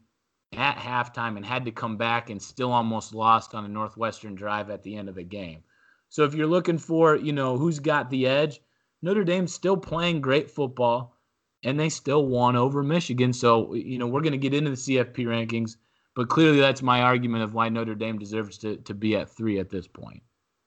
[0.56, 4.70] at halftime and had to come back and still almost lost on a Northwestern drive
[4.70, 5.62] at the end of the game.
[6.08, 8.60] So if you're looking for, you know, who's got the edge,
[9.02, 11.16] Notre Dame's still playing great football
[11.62, 13.32] and they still won over Michigan.
[13.32, 15.76] So, you know, we're going to get into the CFP rankings,
[16.16, 19.60] but clearly that's my argument of why Notre Dame deserves to, to be at three
[19.60, 20.22] at this point.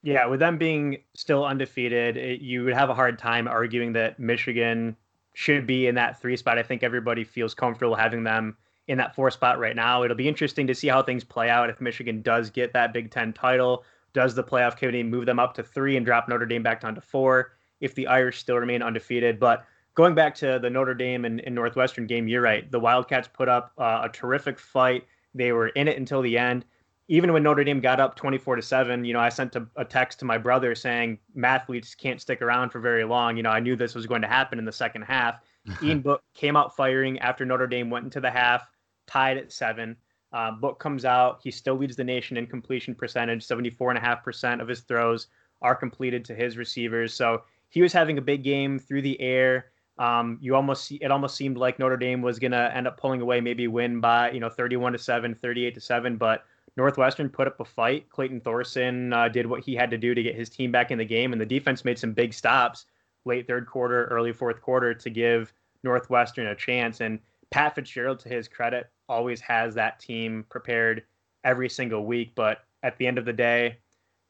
[0.08, 4.18] Yeah, with them being still undefeated, it, you would have a hard time arguing that
[4.18, 4.96] Michigan
[5.34, 6.56] should be in that three spot.
[6.56, 10.04] I think everybody feels comfortable having them in that four spot right now.
[10.04, 13.10] It'll be interesting to see how things play out if Michigan does get that Big
[13.10, 13.84] Ten title.
[14.14, 16.94] Does the playoff committee move them up to three and drop Notre Dame back down
[16.94, 19.38] to four if the Irish still remain undefeated?
[19.38, 22.70] But going back to the Notre Dame and, and Northwestern game, you're right.
[22.70, 25.04] The Wildcats put up uh, a terrific fight.
[25.34, 26.64] They were in it until the end
[27.08, 29.84] even when Notre Dame got up 24 to 7, you know, I sent a, a,
[29.84, 33.36] text to my brother saying mathletes can't stick around for very long.
[33.36, 35.40] You know, I knew this was going to happen in the second half.
[35.82, 38.66] Ian Book came out firing after Notre Dame went into the half,
[39.06, 39.96] tied at seven.
[40.34, 41.40] Uh, Book comes out.
[41.42, 43.46] He still leads the nation in completion percentage.
[43.46, 45.28] 74.5% of his throws
[45.62, 47.14] are completed to his receivers.
[47.14, 49.66] So he was having a big game through the air.
[49.98, 53.00] Um, you almost see, it almost seemed like Notre Dame was going to end up
[53.00, 56.16] pulling away, maybe win by, you know, 31 to 7, 38 to 7.
[56.18, 56.44] But
[56.78, 58.08] Northwestern put up a fight.
[58.08, 60.96] Clayton Thorson uh, did what he had to do to get his team back in
[60.96, 62.86] the game, and the defense made some big stops
[63.24, 67.00] late third quarter, early fourth quarter to give Northwestern a chance.
[67.00, 67.18] And
[67.50, 71.02] Pat Fitzgerald, to his credit, always has that team prepared
[71.42, 72.32] every single week.
[72.36, 73.78] But at the end of the day,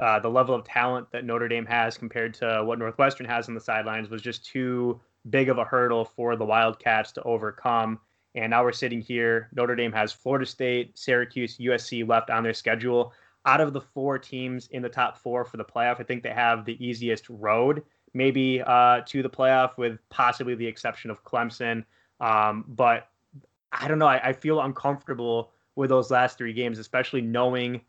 [0.00, 3.54] uh, the level of talent that Notre Dame has compared to what Northwestern has on
[3.54, 8.00] the sidelines was just too big of a hurdle for the Wildcats to overcome.
[8.34, 9.48] And now we're sitting here.
[9.54, 13.12] Notre Dame has Florida State, Syracuse, USC left on their schedule.
[13.46, 16.30] Out of the four teams in the top four for the playoff, I think they
[16.30, 21.84] have the easiest road, maybe uh, to the playoff, with possibly the exception of Clemson.
[22.20, 23.08] Um, but
[23.72, 24.06] I don't know.
[24.06, 27.80] I, I feel uncomfortable with those last three games, especially knowing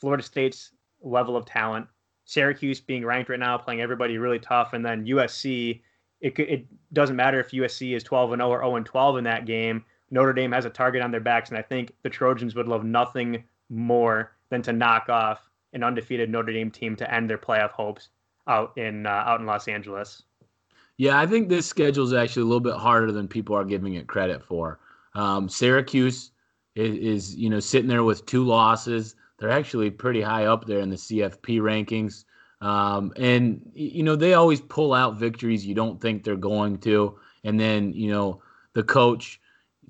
[0.00, 1.86] Florida State's level of talent,
[2.24, 5.82] Syracuse being ranked right now, playing everybody really tough, and then USC.
[6.20, 9.24] It, it doesn't matter if USC is 12 and 0 or 0 and 12 in
[9.24, 9.84] that game.
[10.10, 12.84] Notre Dame has a target on their backs, and I think the Trojans would love
[12.84, 17.70] nothing more than to knock off an undefeated Notre Dame team to end their playoff
[17.70, 18.10] hopes
[18.46, 20.22] out in uh, out in Los Angeles.
[20.96, 23.94] Yeah, I think this schedule is actually a little bit harder than people are giving
[23.94, 24.78] it credit for.
[25.14, 26.30] Um, Syracuse
[26.76, 29.16] is, is, you know, sitting there with two losses.
[29.38, 32.24] They're actually pretty high up there in the CFP rankings.
[32.64, 37.18] Um, and, you know, they always pull out victories you don't think they're going to.
[37.44, 38.40] And then, you know,
[38.72, 39.38] the coach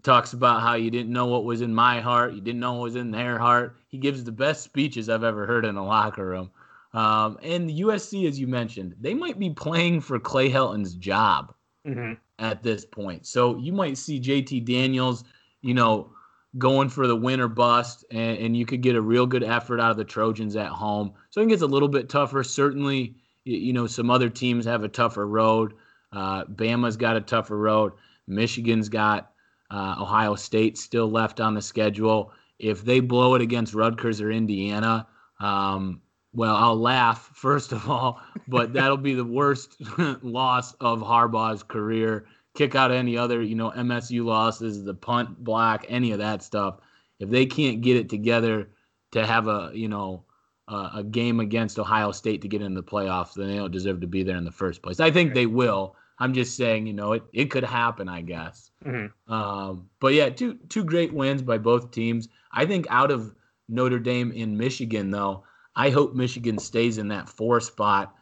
[0.03, 2.83] talks about how you didn't know what was in my heart, you didn't know what
[2.83, 3.77] was in their heart.
[3.87, 6.51] He gives the best speeches I've ever heard in a locker room.
[6.95, 11.55] Um, and the USC, as you mentioned, they might be playing for Clay Helton's job
[11.87, 12.15] mm-hmm.
[12.41, 13.25] at this point.
[13.25, 15.23] So you might see JT Daniels,
[15.63, 16.11] you know,
[16.59, 19.81] going for the win or bust, and, and you could get a real good effort
[19.81, 21.13] out of the Trojans at home.
[21.31, 22.43] So I think it's a little bit tougher.
[22.45, 25.75] Certainly, you know, some other teams have a tougher road.
[26.13, 27.93] Uh, Bama's got a tougher road.
[28.27, 29.33] Michigan's got
[29.71, 32.33] uh, Ohio State still left on the schedule.
[32.59, 35.09] If they blow it against Rutgers or Indiana,
[35.41, 36.01] um,
[36.33, 39.77] well, I'll laugh first of all, but that'll be the worst
[40.23, 45.85] loss of Harbaugh's career kick out any other, you know, MSU losses, the punt block,
[45.89, 46.79] any of that stuff.
[47.19, 48.71] If they can't get it together
[49.13, 50.25] to have a, you know,
[50.69, 54.01] uh, a game against Ohio State to get into the playoffs, then they don't deserve
[54.01, 55.01] to be there in the first place.
[55.01, 55.97] I think they will.
[56.19, 58.71] I'm just saying, you know, it, it could happen, I guess.
[58.85, 59.33] Mm-hmm.
[59.33, 62.29] Um, but yeah, two two great wins by both teams.
[62.53, 63.35] I think out of
[63.69, 68.15] Notre Dame in Michigan, though, I hope Michigan stays in that four spot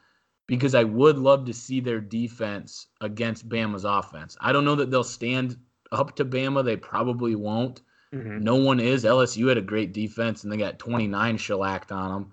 [0.52, 4.36] because I would love to see their defense against Bama's offense.
[4.38, 5.56] I don't know that they'll stand
[5.92, 6.62] up to Bama.
[6.62, 7.80] They probably won't.
[8.14, 8.44] Mm-hmm.
[8.44, 9.04] No one is.
[9.04, 12.32] LSU had a great defense and they got 29 shellacked on them.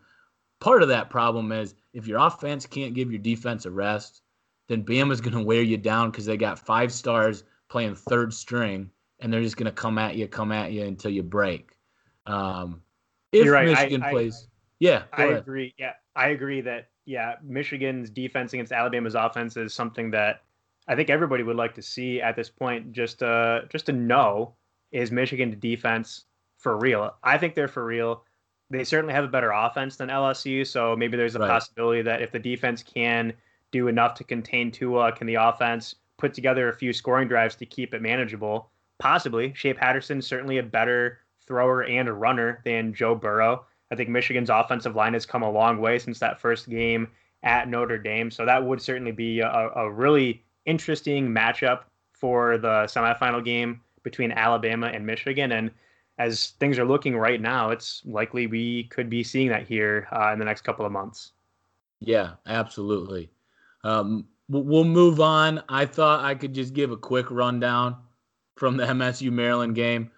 [0.60, 4.22] Part of that problem is if your offense can't give your defense a rest,
[4.68, 8.92] then Bama's going to wear you down because they got five stars playing third string
[9.22, 11.72] and they're just going to come at you, come at you until you break.
[12.26, 12.82] Um,
[13.32, 13.66] if right.
[13.66, 15.38] Michigan I, plays, I, yeah, I ahead.
[15.38, 15.74] agree.
[15.78, 20.44] Yeah, I agree that yeah, Michigan's defense against Alabama's offense is something that
[20.88, 22.92] I think everybody would like to see at this point.
[22.92, 24.54] Just uh, just to know
[24.92, 26.26] is Michigan defense
[26.60, 27.16] for real?
[27.24, 28.24] I think they're for real.
[28.70, 31.50] They certainly have a better offense than LSU, so maybe there's a right.
[31.50, 33.34] possibility that if the defense can
[33.72, 37.66] do enough to contain Tua, can the offense put together a few scoring drives to
[37.66, 38.70] keep it manageable?
[39.00, 39.52] Possibly.
[39.56, 43.66] Shea Patterson certainly a better thrower and a runner than Joe Burrow.
[43.92, 47.08] I think Michigan's offensive line has come a long way since that first game
[47.44, 48.30] at Notre Dame.
[48.32, 51.82] So that would certainly be a, a really interesting matchup
[52.14, 55.54] for the semifinal game between Alabama and Michigan.
[55.54, 55.72] And
[56.18, 60.32] as things are looking right now, it's likely we could be seeing that here uh,
[60.34, 61.32] in the next couple of months.
[62.02, 63.30] Yeah, absolutely.
[63.84, 65.64] Um, we'll move on.
[65.70, 67.96] I thought I could just give a quick rundown
[68.56, 70.12] from the MSU Maryland game.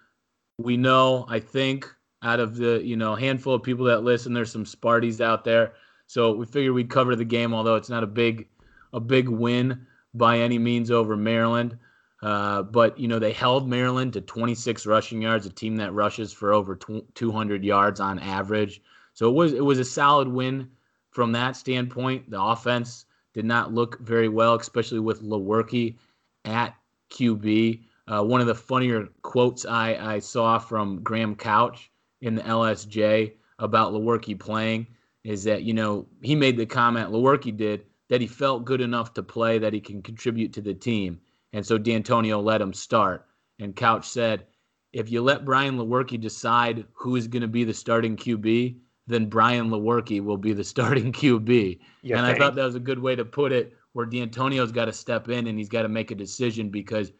[0.58, 1.88] We know, I think,
[2.22, 4.32] out of the you know handful of people that listen.
[4.32, 5.74] There's some Sparties out there,
[6.06, 8.48] so we figured we'd cover the game, although it's not a big
[8.92, 11.78] a big win by any means over Maryland.
[12.22, 16.32] Uh, but you know they held Maryland to 26 rushing yards, a team that rushes
[16.32, 16.78] for over
[17.14, 18.80] 200 yards on average.
[19.14, 20.70] So it was it was a solid win
[21.10, 22.30] from that standpoint.
[22.30, 25.96] The offense did not look very well, especially with Lewerke
[26.44, 26.74] at
[27.10, 27.82] QB.
[28.08, 31.90] Uh, one of the funnier quotes I, I saw from Graham Couch
[32.22, 34.86] in the LSJ about Lewerke playing
[35.24, 39.14] is that you know he made the comment Lewerke did that he felt good enough
[39.14, 41.20] to play that he can contribute to the team,
[41.52, 43.26] and so D'Antonio let him start.
[43.58, 44.46] And Couch said,
[44.92, 49.26] if you let Brian Lewerke decide who is going to be the starting QB, then
[49.26, 51.78] Brian Lewerke will be the starting QB.
[52.02, 52.36] You and think?
[52.36, 55.28] I thought that was a good way to put it, where D'Antonio's got to step
[55.28, 57.12] in and he's got to make a decision because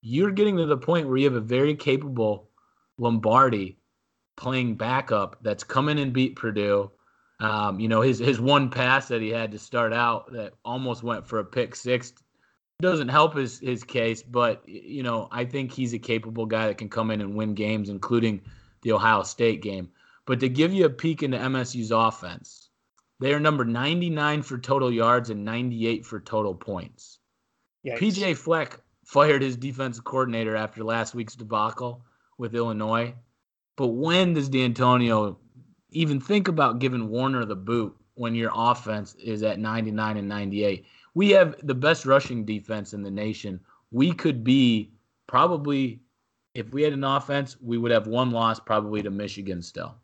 [0.00, 2.48] you're getting to the point where you have a very capable
[2.98, 3.78] Lombardi
[4.36, 6.90] playing backup that's come in and beat Purdue.
[7.40, 11.02] Um, you know, his his one pass that he had to start out that almost
[11.02, 12.12] went for a pick six
[12.80, 16.78] doesn't help his his case, but you know, I think he's a capable guy that
[16.78, 18.42] can come in and win games, including
[18.82, 19.90] the Ohio State game.
[20.26, 22.68] But to give you a peek into MSU's offense,
[23.20, 27.18] they are number 99 for total yards and 98 for total points.
[27.86, 27.98] Yikes.
[27.98, 32.04] PJ Fleck fired his defensive coordinator after last week's debacle
[32.38, 33.14] with Illinois.
[33.82, 35.40] But when does D'Antonio
[35.90, 40.84] even think about giving Warner the boot when your offense is at 99 and 98?
[41.14, 43.58] We have the best rushing defense in the nation.
[43.90, 44.92] We could be
[45.26, 46.00] probably,
[46.54, 49.96] if we had an offense, we would have one loss probably to Michigan still.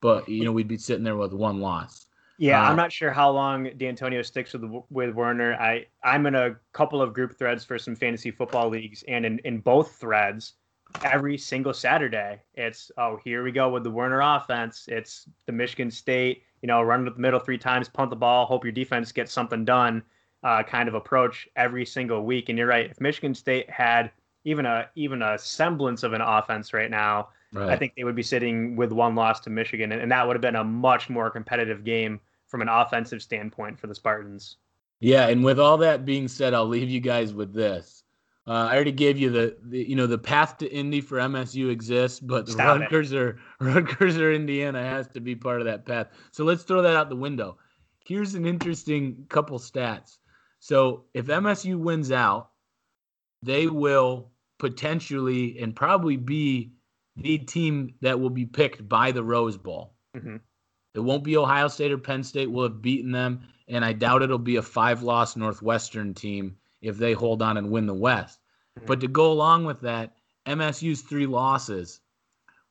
[0.00, 2.06] But, you know, we'd be sitting there with one loss.
[2.38, 5.56] Yeah, uh, I'm not sure how long D'Antonio sticks with with Warner.
[5.56, 9.40] I I'm in a couple of group threads for some fantasy football leagues, and in,
[9.40, 10.54] in both threads,
[11.02, 12.40] every single Saturday.
[12.54, 14.86] It's oh here we go with the Warner offense.
[14.88, 18.46] It's the Michigan State, you know, run with the middle three times, punt the ball,
[18.46, 20.02] hope your defense gets something done,
[20.42, 22.48] uh, kind of approach every single week.
[22.48, 22.90] And you're right.
[22.90, 24.10] If Michigan State had
[24.44, 27.70] even a even a semblance of an offense right now, Right.
[27.70, 30.36] I think they would be sitting with one loss to Michigan, and, and that would
[30.36, 34.56] have been a much more competitive game from an offensive standpoint for the Spartans.
[35.00, 38.02] Yeah, and with all that being said, I'll leave you guys with this.
[38.48, 41.68] Uh, I already gave you the, the, you know, the path to Indy for MSU
[41.70, 42.80] exists, but the Stop it.
[42.82, 46.08] Rutgers or Rutgers or Indiana has to be part of that path.
[46.30, 47.58] So let's throw that out the window.
[48.04, 50.18] Here's an interesting couple stats.
[50.60, 52.50] So if MSU wins out,
[53.42, 56.72] they will potentially and probably be
[57.16, 59.94] the team that will be picked by the Rose Bowl.
[60.16, 60.40] Mhm.
[60.94, 64.22] It won't be Ohio State or Penn State will have beaten them, and I doubt
[64.22, 68.40] it'll be a five-loss Northwestern team if they hold on and win the West.
[68.78, 68.86] Mhm.
[68.86, 72.00] But to go along with that, MSU's three losses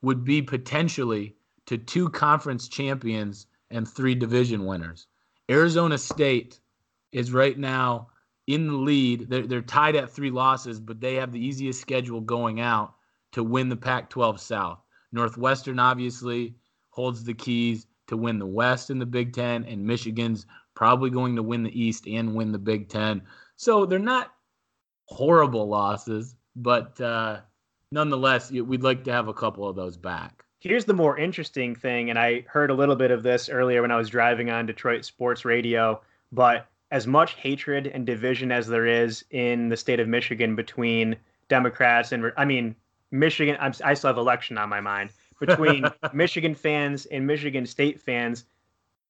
[0.02, 5.06] would be potentially to two conference champions and three division winners.
[5.50, 6.60] Arizona State
[7.12, 8.08] is right now
[8.46, 9.28] in the lead.
[9.28, 12.94] They're, they're tied at three losses, but they have the easiest schedule going out
[13.32, 14.80] to win the Pac 12 South.
[15.12, 16.54] Northwestern obviously
[16.90, 21.34] holds the keys to win the West in the Big Ten, and Michigan's probably going
[21.36, 23.22] to win the East and win the Big Ten.
[23.56, 24.32] So they're not
[25.06, 27.40] horrible losses, but uh,
[27.90, 30.44] nonetheless, we'd like to have a couple of those back.
[30.60, 33.90] Here's the more interesting thing, and I heard a little bit of this earlier when
[33.90, 36.00] I was driving on Detroit Sports Radio.
[36.32, 41.16] But as much hatred and division as there is in the state of Michigan between
[41.48, 42.74] Democrats and, I mean,
[43.10, 48.00] Michigan, I'm, I still have election on my mind, between Michigan fans and Michigan State
[48.00, 48.44] fans,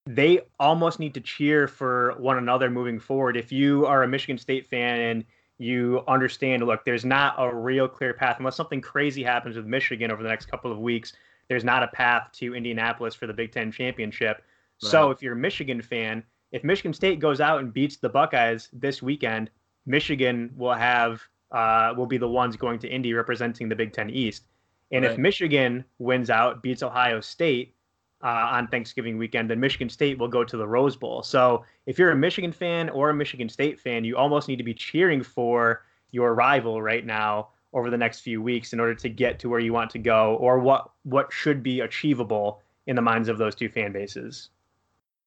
[0.07, 3.37] they almost need to cheer for one another moving forward.
[3.37, 5.25] If you are a Michigan State fan and
[5.59, 10.11] you understand, look, there's not a real clear path unless something crazy happens with Michigan
[10.11, 11.13] over the next couple of weeks.
[11.49, 14.43] There's not a path to Indianapolis for the Big Ten championship.
[14.79, 18.69] So if you're a Michigan fan, if Michigan State goes out and beats the Buckeyes
[18.73, 19.51] this weekend,
[19.87, 24.11] Michigan will have uh, will be the ones going to Indy representing the Big Ten
[24.11, 24.45] East.
[24.93, 27.76] And if Michigan wins out, beats Ohio State
[28.23, 31.23] uh, on Thanksgiving weekend, then Michigan State will go to the Rose Bowl.
[31.23, 34.65] So if you're a Michigan fan or a Michigan State fan, you almost need to
[34.65, 39.09] be cheering for your rival right now over the next few weeks in order to
[39.09, 43.03] get to where you want to go or what what should be achievable in the
[43.03, 44.49] minds of those two fan bases.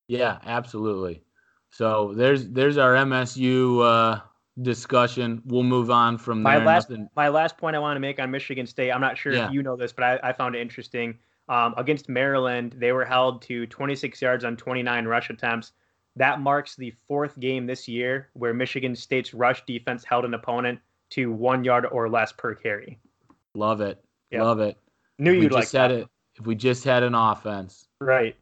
[0.08, 1.22] Yeah, absolutely.
[1.70, 4.22] So there's there's our MSU uh,
[4.64, 5.42] discussion.
[5.46, 6.66] We'll move on from My there.
[6.66, 8.92] last Nothing- my last point I want to make on Michigan State.
[8.92, 9.48] I'm not sure Yeah.
[9.48, 11.18] if you know this, but I, I found it interesting.
[11.50, 15.72] Um, against Maryland, they were held to 26 yards on 29 rush attempts.
[16.16, 20.80] That marks the fourth game this year where Michigan State's rush defense held an opponent
[21.12, 23.00] to one yard or less per carry.
[23.56, 24.04] Love it.
[24.30, 24.44] Yeah.
[24.44, 24.78] Love it.
[25.18, 25.92] Knew you'd like had that.
[25.92, 26.08] it.
[26.36, 27.88] If we just had an offense.
[28.00, 28.36] Right.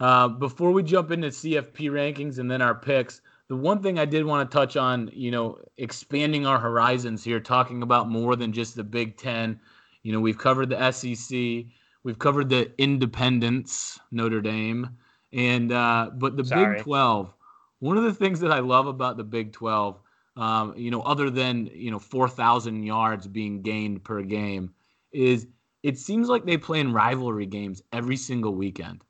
[0.00, 4.04] Uh, before we jump into CFP rankings and then our picks, the one thing I
[4.04, 8.52] did want to touch on, you know, expanding our horizons here, talking about more than
[8.52, 9.60] just the Big Ten.
[10.02, 11.66] You know, we've covered the SEC,
[12.08, 14.88] we've covered the independents, Notre Dame,
[15.32, 16.76] and uh, but the Sorry.
[16.76, 17.34] Big Twelve.
[17.80, 20.00] One of the things that I love about the Big Twelve,
[20.36, 24.72] um, you know, other than you know four thousand yards being gained per game,
[25.12, 25.46] is
[25.82, 29.04] it seems like they play in rivalry games every single weekend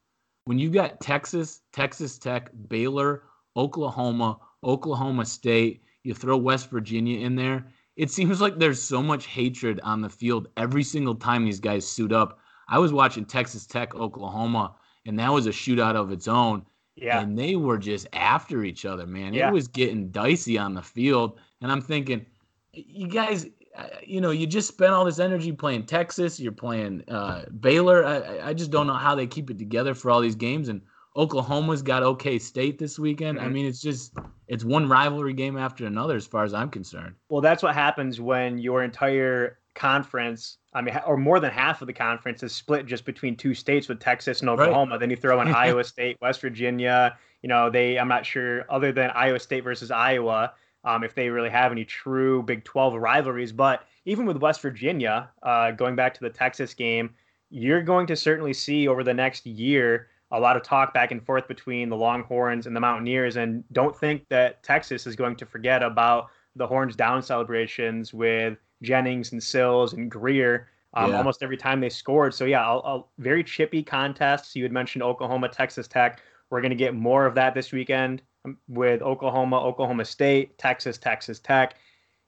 [0.48, 7.36] when you got Texas, Texas Tech, Baylor, Oklahoma, Oklahoma State, you throw West Virginia in
[7.36, 11.60] there, it seems like there's so much hatred on the field every single time these
[11.60, 12.38] guys suit up.
[12.68, 14.74] I was watching Texas Tech, Oklahoma,
[15.06, 16.64] and that was a shootout of its own.
[16.96, 17.20] Yeah.
[17.20, 19.32] And they were just after each other, man.
[19.32, 19.48] Yeah.
[19.48, 21.38] It was getting dicey on the field.
[21.62, 22.26] And I'm thinking,
[22.72, 26.40] you guys, uh, you know, you just spent all this energy playing Texas.
[26.40, 28.04] You're playing uh, Baylor.
[28.04, 30.68] I- I, I just don't know how they keep it together for all these games.
[30.68, 30.82] And
[31.16, 33.40] Oklahoma's got OK State this weekend.
[33.40, 33.52] I Mhm.
[33.52, 34.14] mean, it's just
[34.48, 37.14] it's one rivalry game after another, as far as I'm concerned.
[37.28, 41.86] Well, that's what happens when your entire conference, I mean, or more than half of
[41.86, 44.60] the conference is split just between two states with Texas and Right.
[44.60, 44.98] Oklahoma.
[44.98, 47.16] Then you throw in Iowa State, West Virginia.
[47.42, 50.52] You know, they, I'm not sure, other than Iowa State versus Iowa,
[50.84, 53.52] um, if they really have any true Big 12 rivalries.
[53.52, 57.14] But even with West Virginia, uh, going back to the Texas game,
[57.50, 61.24] you're going to certainly see over the next year a lot of talk back and
[61.24, 63.36] forth between the Longhorns and the Mountaineers.
[63.36, 66.26] And don't think that Texas is going to forget about
[66.56, 71.18] the horns down celebrations with Jennings and Sills and Grier um, Yeah.
[71.18, 72.32] almost every time they scored.
[72.34, 74.56] So yeah, a, a very chippy contest.
[74.56, 76.20] You had mentioned Oklahoma, Texas Tech.
[76.50, 80.96] We're going to get more of that this weekend um, with Oklahoma, Oklahoma State, Texas,
[80.96, 81.74] Texas Tech.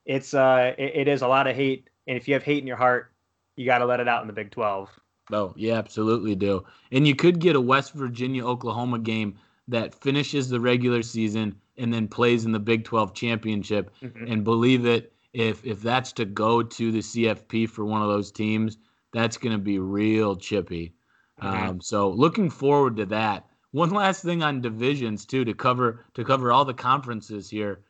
[0.06, 2.66] It's uh, it, it is a lot of hate, and if you have hate in
[2.66, 3.12] your heart,
[3.56, 4.90] you got to let it out in the Big Twelve.
[5.32, 6.64] Oh, yeah, absolutely do.
[6.90, 9.38] And you could get a West Virginia Oklahoma game
[9.68, 13.92] that finishes the regular season and then plays in the Big 12 championship.
[14.02, 14.32] Mhm.
[14.32, 18.32] And believe it, if if that's to go to the CFP for one of those
[18.32, 18.78] teams,
[19.12, 20.94] that's going to be real chippy.
[21.40, 23.46] Um, so looking forward to that.
[23.72, 27.80] One last thing on divisions too to cover to cover all the conferences here.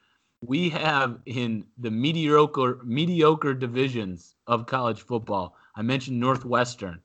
[0.43, 5.57] We have in the mediocre mediocre divisions of college football.
[5.75, 7.01] I mentioned Northwestern,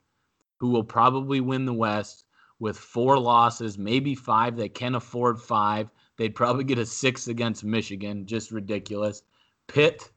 [0.58, 2.26] who will probably win the West
[2.58, 4.56] with four losses, maybe five.
[4.56, 5.90] They can afford five.
[6.16, 9.22] They'd probably get a six against Michigan, just ridiculous.
[9.66, 10.10] Pitt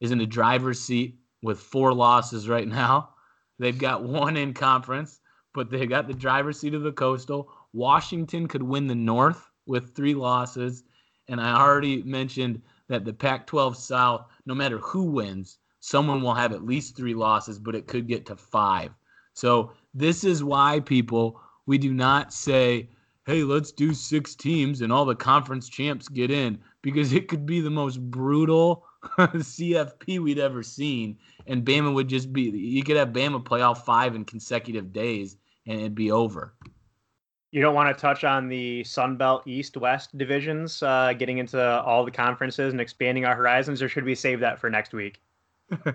[0.00, 3.10] is in the driver's seat with four losses right now.
[3.58, 5.20] They've got one in conference,
[5.54, 7.50] but they've got the driver's seat of the Coastal.
[7.72, 10.84] Washington could win the North with three losses.
[11.28, 16.34] And I already mentioned that the Pac 12 South, no matter who wins, someone will
[16.34, 18.90] have at least three losses, but it could get to five.
[19.32, 22.90] So this is why people, we do not say,
[23.24, 27.46] hey, let's do six teams and all the conference champs get in, because it could
[27.46, 28.85] be the most brutal
[29.18, 31.18] CFP we'd ever seen.
[31.46, 35.36] And Bama would just be, you could have Bama play all five in consecutive days
[35.66, 36.54] and it'd be over.
[37.52, 41.62] You don't want to touch on the Sun Belt East West divisions, uh, getting into
[41.82, 45.22] all the conferences and expanding our horizons, or should we save that for next week?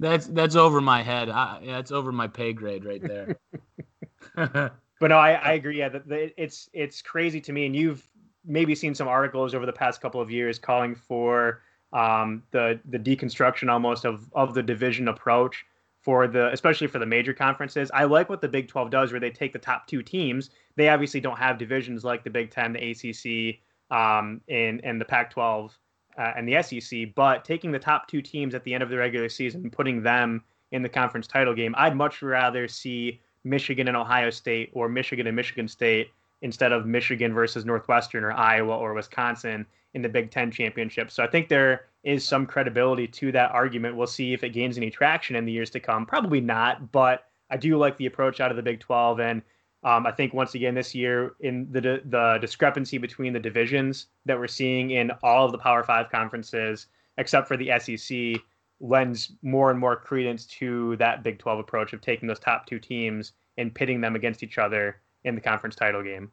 [0.00, 1.28] that's that's over my head.
[1.28, 4.70] I, that's over my pay grade right there.
[5.02, 5.80] But no, I, I agree.
[5.80, 8.08] Yeah, the, the, it's it's crazy to me, and you've
[8.44, 11.62] maybe seen some articles over the past couple of years calling for
[11.92, 15.64] um, the the deconstruction almost of of the division approach
[16.00, 17.90] for the especially for the major conferences.
[17.94, 20.50] I like what the Big 12 does, where they take the top two teams.
[20.76, 23.60] They obviously don't have divisions like the Big 10, the ACC,
[23.96, 25.70] um, and and the Pac-12
[26.18, 28.96] uh, and the SEC, but taking the top two teams at the end of the
[28.96, 31.74] regular season and putting them in the conference title game.
[31.76, 36.86] I'd much rather see Michigan and Ohio State or Michigan and Michigan State instead of
[36.86, 41.10] Michigan versus Northwestern or Iowa or Wisconsin in the Big Ten championship.
[41.10, 43.96] So I think there is some credibility to that argument.
[43.96, 46.06] We'll see if it gains any traction in the years to come.
[46.06, 49.20] Probably not, but I do like the approach out of the Big 12.
[49.20, 49.42] And
[49.84, 54.38] um, I think once again this year, in the the discrepancy between the divisions that
[54.38, 56.86] we're seeing in all of the Power Five conferences,
[57.18, 58.40] except for the SEC,
[58.80, 62.78] lends more and more credence to that Big 12 approach of taking those top two
[62.78, 66.30] teams and pitting them against each other in the conference title game.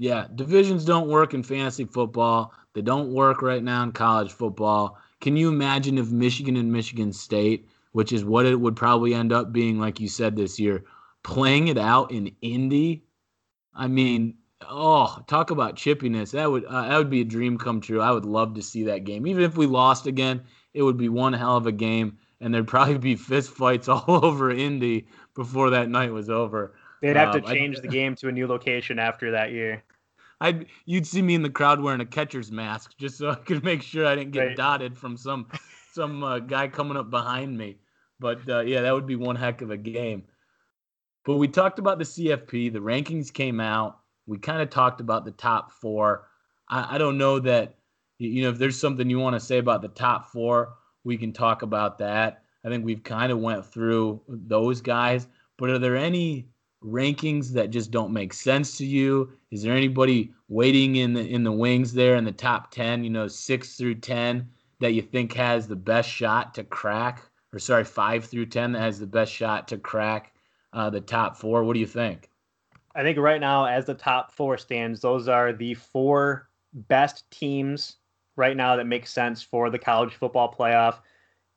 [0.00, 2.54] Yeah, divisions don't work in fantasy football.
[2.72, 4.96] They don't work right now in college football.
[5.20, 9.32] Can you imagine if Michigan and Michigan State, which is what it would probably end
[9.32, 10.84] up being, like you said this year,
[11.24, 13.02] playing it out in Indy?
[13.74, 14.34] I mean,
[14.68, 16.30] oh, talk about chippiness.
[16.30, 18.00] That would uh, that would be a dream come true.
[18.00, 19.26] I would love to see that game.
[19.26, 20.42] Even if we lost again,
[20.74, 24.04] it would be one hell of a game, and there'd probably be fist fights all
[24.24, 26.74] over Indy before that night was over.
[27.00, 29.82] They'd have to Um, I- change the game to a new location after that year.
[30.40, 33.64] I'd you'd see me in the crowd wearing a catcher's mask just so I could
[33.64, 34.56] make sure I didn't get Right.
[34.56, 35.46] dotted from some
[35.92, 37.78] some uh, guy coming up behind me.
[38.20, 40.24] But uh, yeah, that would be one heck of a game.
[41.24, 42.72] But we talked about the CFP.
[42.72, 44.00] The rankings came out.
[44.26, 46.28] We kind of talked about the top four.
[46.68, 47.76] I, I don't know that
[48.18, 50.74] you you know if there's something you want to say about the top four,
[51.04, 52.44] we can talk about that.
[52.64, 55.26] I think we've kind of went through those guys.
[55.56, 56.48] But are there any
[56.84, 59.32] rankings that just don't make sense to you?
[59.50, 63.10] Is there anybody waiting in the in the wings there in the top ten, you
[63.10, 64.48] know, six through ten,
[64.80, 67.22] that you think has the best shot to crack?
[67.52, 70.34] Or sorry, five through ten that has the best shot to crack
[70.72, 71.64] uh, the top four?
[71.64, 72.30] What do you think?
[72.94, 77.96] I think right now, as the top four stands, those are the four best teams
[78.36, 80.98] right now that make sense for the college football playoff.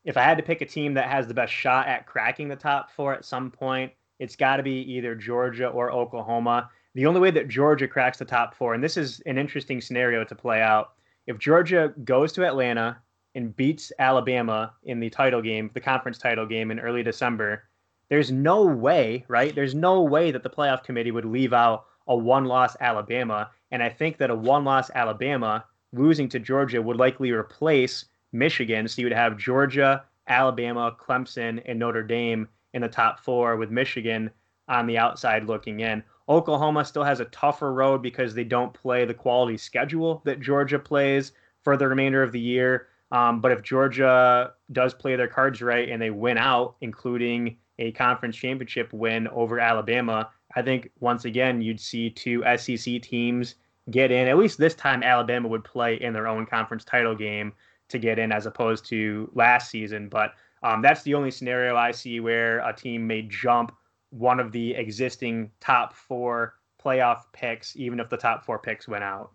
[0.03, 2.55] If I had to pick a team that has the best shot at cracking the
[2.55, 3.91] top four at some point,
[4.22, 6.69] it's got to be either Georgia or Oklahoma.
[6.93, 10.24] The only way that Georgia cracks the top four, and this is an interesting scenario
[10.24, 10.93] to play out,
[11.26, 12.99] if Georgia goes to Atlanta
[13.34, 17.63] and beats Alabama in the title game, the conference title game in early December,
[18.09, 19.55] there's no way, right?
[19.55, 23.49] There's no way that the playoff committee would leave out a one loss Alabama.
[23.72, 28.88] And I think that a one loss Alabama losing to Georgia would likely replace Michigan.
[28.88, 33.72] So you would have Georgia, Alabama, Clemson, and Notre Dame in the top four with
[33.72, 34.30] Michigan
[34.67, 36.03] on the outside looking in.
[36.30, 40.80] Oklahoma still has a tougher road because they don't play the quality schedule that Georgia
[40.80, 42.88] plays for the remainder of the year.
[43.11, 47.91] Um, but if Georgia does play their cards right and they win out, including a
[47.91, 53.55] conference championship win over Alabama, I think once again you'd see two SEC teams
[53.89, 54.28] get in.
[54.28, 57.53] At least this time, Alabama would play in their own conference title game
[57.89, 60.07] to get in, as opposed to last season.
[60.07, 60.34] But
[60.64, 63.76] um, that's the only scenario I see where a team may jump
[64.12, 69.03] one of the existing top four playoff picks, even if the top four picks went
[69.03, 69.32] out.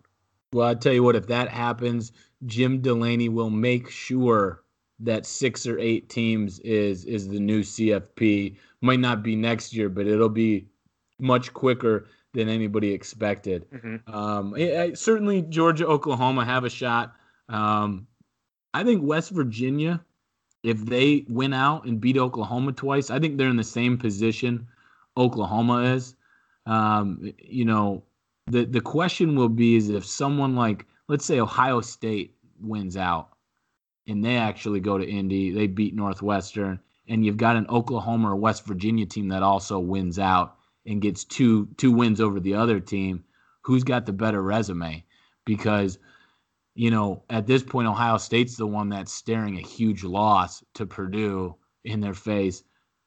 [0.53, 2.11] Well, I tell you what, if that happens,
[2.45, 4.63] Jim Delaney will make sure
[4.99, 8.57] that six or eight teams is is the new CFP.
[8.81, 10.67] Might not be next year, but it'll be
[11.19, 13.69] much quicker than anybody expected.
[13.71, 14.13] Mm-hmm.
[14.13, 17.15] Um, I, I, certainly, Georgia, Oklahoma have a shot.
[17.49, 18.07] Um,
[18.73, 20.03] I think West Virginia,
[20.67, 24.67] if they win out and beat Oklahoma twice, I think they're in the same position
[25.15, 26.15] Oklahoma is.
[26.65, 28.03] Um, you know,
[28.47, 33.29] the the question will be is if someone like let's say Ohio State wins out
[34.07, 38.35] and they actually go to Indy, they beat Northwestern, and you've got an Oklahoma or
[38.35, 42.81] West Virginia team that also wins out and gets two two wins over the other
[42.81, 43.23] team,
[43.61, 45.05] who's got the better resume?
[45.45, 45.97] Because
[46.77, 50.85] you know, at this point, Ohio State's the one that's staring a huge loss to
[50.85, 51.55] Purdue
[51.85, 52.63] in their face.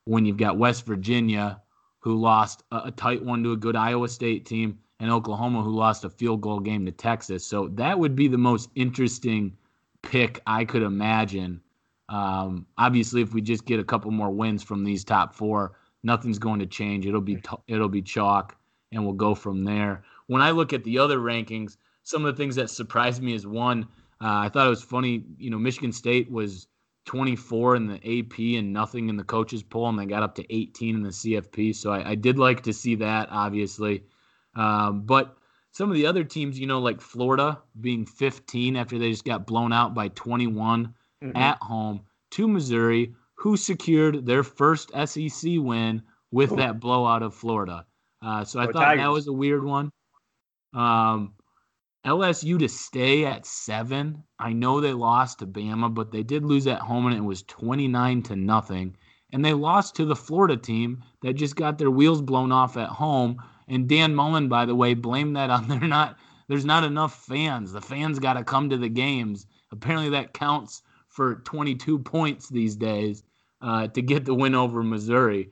[0.07, 1.63] When you've got West Virginia,
[2.01, 5.71] who lost a, a tight one to a good Iowa State team, and Oklahoma, who
[5.71, 7.47] lost a field goal game to Texas.
[7.47, 9.57] So that would be the most interesting
[10.03, 11.61] pick I could imagine.
[12.09, 16.41] Um, obviously, if we just get a couple more wins from these top four, nothing's
[16.41, 17.07] going to change.
[17.07, 18.57] It'll be t- it'll be chalk,
[18.91, 20.03] and we'll go from there.
[20.27, 21.77] When I look at the other rankings,
[22.11, 23.85] some of the things that surprised me is one,
[24.21, 25.25] uh, I thought it was funny.
[25.39, 26.67] You know, Michigan State was
[27.07, 30.55] 24 in the AP and nothing in the coaches poll, and they got up to
[30.55, 31.75] 18 in the CFP.
[31.75, 34.05] So I, I did like to see that, obviously.
[34.55, 35.37] Um, but
[35.73, 39.47] some of the other teams, you know, like Florida being 15 after they just got
[39.47, 40.93] blown out by 21
[41.23, 41.37] mm-hmm.
[41.37, 42.01] at home
[42.33, 46.03] to Missouri, who secured their first SEC win
[46.33, 46.57] with Ooh.
[46.57, 47.87] that blowout of Florida.
[48.21, 49.05] Uh, so I thought Tigers.
[49.05, 49.91] that was a weird one.
[50.75, 51.35] Um,
[52.07, 54.23] LSU to stay at seven.
[54.39, 57.43] I know they lost to Bama, but they did lose at home and it was
[57.43, 58.97] 29 to nothing.
[59.33, 62.89] And they lost to the Florida team that just got their wheels blown off at
[62.89, 63.41] home
[63.71, 67.73] and Dan Mullen, by the way, blamed that on they're not there's not enough fans.
[67.73, 69.47] The fans got to come to the games.
[69.71, 73.23] Apparently, that counts for 22 points these days
[73.63, 75.51] uh, to get the win over Missouri.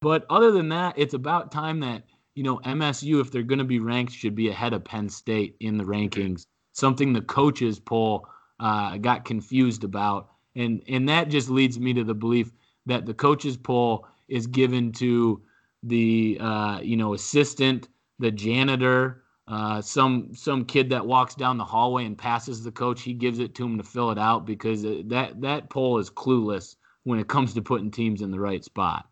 [0.00, 2.02] But other than that, it's about time that
[2.34, 5.56] you know MSU, if they're going to be ranked, should be ahead of Penn State
[5.60, 6.46] in the rankings.
[6.72, 8.26] Something the coaches poll
[8.58, 12.52] uh, got confused about, and and that just leads me to the belief
[12.86, 15.42] that the coaches poll is given to
[15.82, 21.64] the uh, you know assistant, the janitor, uh, some some kid that walks down the
[21.64, 23.02] hallway and passes the coach.
[23.02, 26.08] He gives it to him to fill it out because uh, that that poll is
[26.08, 29.09] clueless when it comes to putting teams in the right spot.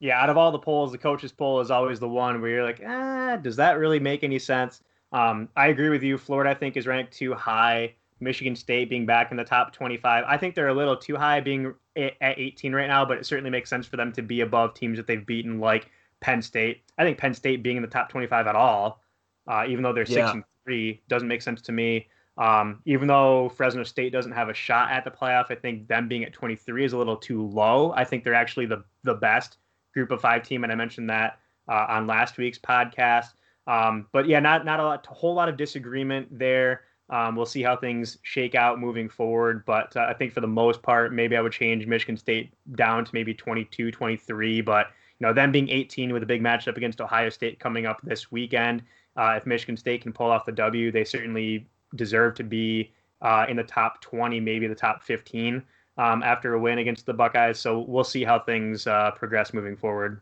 [0.00, 2.64] Yeah, out of all the polls, the coaches poll is always the one where you're
[2.64, 4.82] like, ah, does that really make any sense?
[5.12, 6.18] Um, I agree with you.
[6.18, 7.94] Florida, I think, is ranked too high.
[8.20, 10.24] Michigan State being back in the top 25.
[10.26, 13.50] I think they're a little too high being at 18 right now, but it certainly
[13.50, 15.90] makes sense for them to be above teams that they've beaten like
[16.20, 16.82] Penn State.
[16.96, 19.02] I think Penn State being in the top 25 at all,
[19.46, 20.26] uh, even though they're yeah.
[20.26, 22.08] six and three, doesn't make sense to me.
[22.36, 26.06] Um, even though Fresno State doesn't have a shot at the playoff, I think them
[26.06, 27.92] being at 23 is a little too low.
[27.96, 29.58] I think they're actually the the best
[29.98, 33.32] group of five team, and I mentioned that uh, on last week's podcast.
[33.66, 36.82] Um, but yeah, not not a, lot, a whole lot of disagreement there.
[37.10, 39.64] Um, we'll see how things shake out moving forward.
[39.64, 43.04] But uh, I think for the most part, maybe I would change Michigan State down
[43.04, 44.60] to maybe 22, 23.
[44.60, 44.88] But
[45.18, 48.30] you know, them being 18 with a big matchup against Ohio State coming up this
[48.30, 48.82] weekend.
[49.16, 53.46] Uh, if Michigan State can pull off the W, they certainly deserve to be uh,
[53.48, 55.62] in the top 20, maybe the top 15
[55.98, 57.58] um, after a win against the Buckeyes.
[57.58, 60.20] So we'll see how things uh, progress moving forward.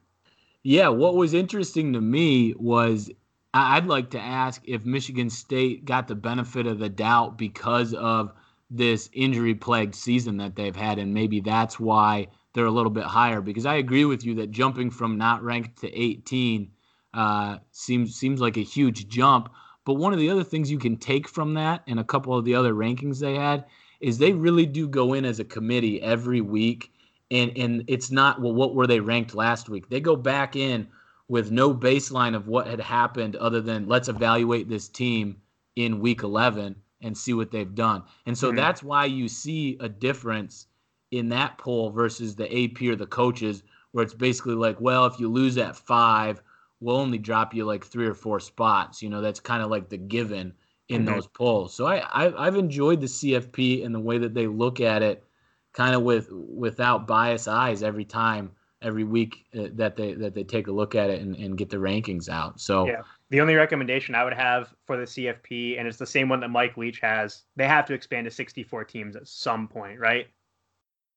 [0.62, 3.11] Yeah, what was interesting to me was
[3.55, 8.33] I'd like to ask if Michigan State got the benefit of the doubt because of
[8.68, 13.05] this injury plagued season that they've had, and maybe that's why they're a little bit
[13.05, 16.70] higher because I agree with you that jumping from not ranked to 18
[17.14, 19.51] uh, seems seems like a huge jump.
[19.85, 22.45] But one of the other things you can take from that and a couple of
[22.45, 23.66] the other rankings they had
[24.01, 26.92] is they really do go in as a committee every week
[27.30, 30.86] and and it's not well what were they ranked last week they go back in
[31.28, 35.36] with no baseline of what had happened other than let's evaluate this team
[35.74, 38.57] in week 11 and see what they've done and so mm-hmm.
[38.57, 40.66] that's why you see a difference
[41.11, 45.18] in that poll versus the AP or the coaches, where it's basically like, well, if
[45.18, 46.42] you lose at five,
[46.80, 49.03] we'll only drop you like three or four spots.
[49.03, 50.53] You know, that's kind of like the given
[50.89, 51.14] in mm-hmm.
[51.14, 51.74] those polls.
[51.74, 55.24] So I, I have enjoyed the CFP and the way that they look at it,
[55.72, 58.51] kind of with without bias eyes every time,
[58.82, 61.70] every week uh, that they that they take a look at it and, and get
[61.70, 62.61] the rankings out.
[62.61, 63.03] So yeah.
[63.28, 66.49] The only recommendation I would have for the CFP, and it's the same one that
[66.49, 70.28] Mike Leach has, they have to expand to 64 teams at some point, right?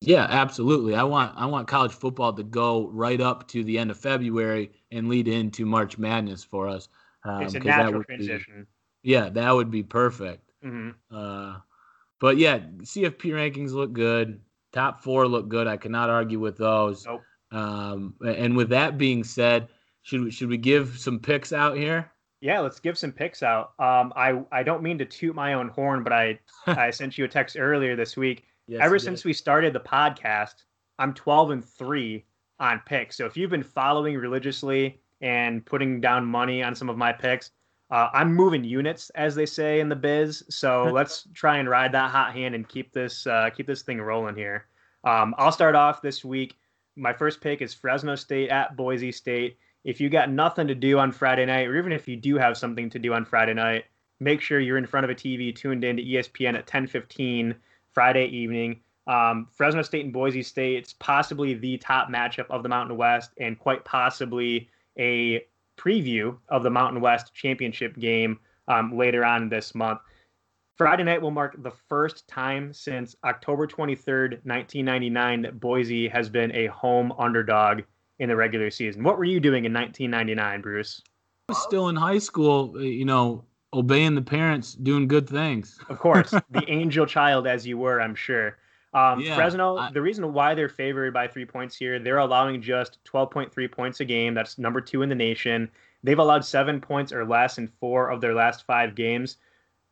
[0.02, 0.96] Yeah, absolutely.
[0.96, 4.72] I want I want college football to go right up to the end of February
[4.92, 6.88] and lead into March Madness for us.
[7.26, 8.62] Um, it's a natural transition.
[8.62, 10.50] Be, yeah, that would be perfect.
[10.64, 11.16] Mm-hmm.
[11.16, 11.58] Uh,
[12.20, 14.42] but yeah, CFP rankings look good.
[14.72, 15.68] Top four look good.
[15.68, 17.06] I cannot argue with those.
[17.06, 17.22] Nope.
[17.52, 19.70] Um, and with that being said,
[20.04, 22.12] should we, should we give some picks out here?
[22.42, 23.74] Yeah, let's give some picks out.
[23.80, 27.26] Um, I I don't mean to toot my own horn, but I I sent you
[27.26, 28.44] a text earlier this week.
[28.68, 30.64] Yes, Ever since we started the podcast,
[31.00, 32.26] I'm 12 and three
[32.60, 33.18] on picks.
[33.18, 37.52] So if you've been following religiously and putting down money on some of my picks,
[37.92, 40.44] uh, I'm moving units, as they say in the biz.
[40.50, 44.00] So let's try and ride that hot hand and keep this uh, keep this thing
[44.00, 44.66] rolling here.
[45.04, 46.56] Um, I'll start off this week.
[46.96, 49.58] My first pick is Fresno State at Boise State.
[49.86, 52.58] If you got nothing to do on Friday night, or even if you do have
[52.58, 53.86] something to do on Friday night,
[54.20, 57.56] make sure you're in front of a TV, tuned in to ESPN at 10:15
[57.92, 58.82] Friday evening.
[59.08, 63.32] Um, Fresno State and Boise State, it's possibly the top matchup of the Mountain West,
[63.40, 64.70] and quite possibly
[65.00, 65.44] a
[65.80, 70.00] preview of the Mountain West championship game um, later on this month.
[70.78, 76.56] Friday night will mark the first time since October 23rd, 1999, that Boise has been
[76.56, 77.82] a home underdog
[78.20, 79.04] in the regular season.
[79.04, 81.02] What were you doing in 1999, Bruce?
[81.50, 85.80] I was still in high school, uh, you know, obeying the parents, doing good things.
[85.90, 88.58] Of course, the angel child as you were, I'm sure.
[88.94, 92.62] Um, Yeah, Fresno, I- the reason why they're favored by three points here, they're allowing
[92.62, 94.34] just 12.3 points a game.
[94.34, 95.70] That's number two in the nation.
[96.04, 99.38] They've allowed seven points or less in four of their last five games.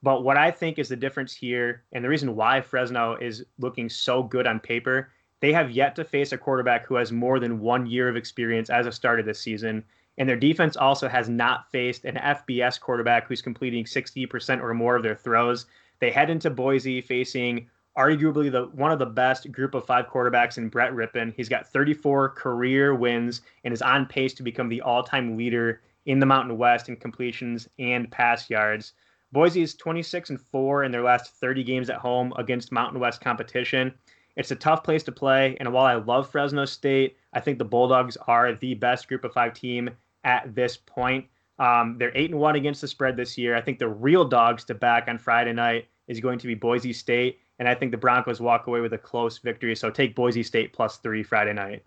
[0.04, 3.90] But what I think is the difference here, and the reason why Fresno is looking
[3.90, 5.10] so good on paper,
[5.42, 8.70] they have yet to face a quarterback who has more than one year of experience
[8.70, 9.84] as a starter this season.
[10.18, 14.96] And their defense also has not faced an FBS quarterback who's completing 60% or more
[14.96, 15.68] of their throws.
[16.00, 20.58] They head into Boise facing arguably the one of the best group of five quarterbacks
[20.58, 21.34] in Brett Rypien.
[21.36, 26.20] He's got 34 career wins and is on pace to become the all-time leader in
[26.20, 28.94] the Mountain West in completions and pass yards.
[29.32, 33.20] Boise is 26 and 4 in their last 30 games at home against Mountain West
[33.20, 33.94] competition.
[34.38, 37.66] It's a tough place to play, and while I love Fresno State, I think the
[37.66, 39.90] Bulldogs are the best group of five team
[40.24, 41.26] at this point.
[41.60, 43.56] Um, they're eight and one against the spread this year.
[43.56, 46.94] I think the real dogs to back on Friday night is going to be Boise
[46.94, 49.76] State, and I think the Broncos walk away with a close victory.
[49.76, 51.84] So take Boise State plus three Friday night.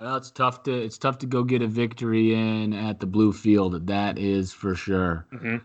[0.00, 3.32] Well, it's tough to it's tough to go get a victory in at the blue
[3.32, 3.86] field.
[3.86, 5.26] That is for sure.
[5.30, 5.56] hmm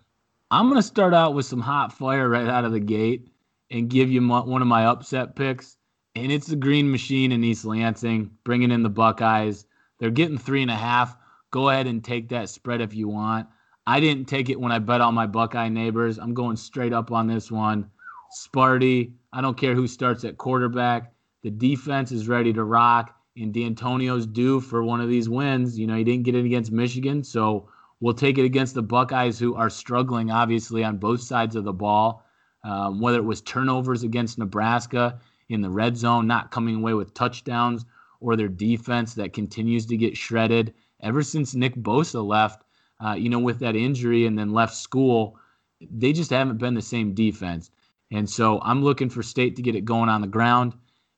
[0.50, 3.30] I'm gonna start out with some hot fire right out of the gate
[3.70, 5.78] and give you mo- one of my upset picks,
[6.16, 9.66] and it's the Green Machine in East Lansing, bringing in the Buckeyes.
[10.00, 11.18] They're getting three and a half.
[11.52, 13.48] Go ahead and take that spread if you want.
[13.88, 16.18] I didn't take it when I bet on my Buckeye neighbors.
[16.18, 17.90] I'm going straight up on this one.
[18.38, 19.14] Sparty.
[19.34, 21.14] I don't care who starts at quarterback.
[21.44, 25.78] The defense is ready to rock, and D'Antonio's due for one of these wins.
[25.78, 27.70] You know, he didn't get it against Michigan, so
[28.00, 31.74] we'll take it against the Buckeyes, who are struggling, obviously, on both sides of the
[31.74, 32.24] ball.
[32.64, 37.14] Um, whether it was turnovers against Nebraska in the red zone, not coming away with
[37.14, 37.86] touchdowns,
[38.20, 40.74] or their defense that continues to get shredded.
[41.02, 42.64] Ever since Nick Bosa left,
[43.00, 45.38] uh, you know, with that injury and then left school,
[45.80, 47.70] they just haven't been the same defense.
[48.12, 50.74] And so I'm looking for State to get it going on the ground.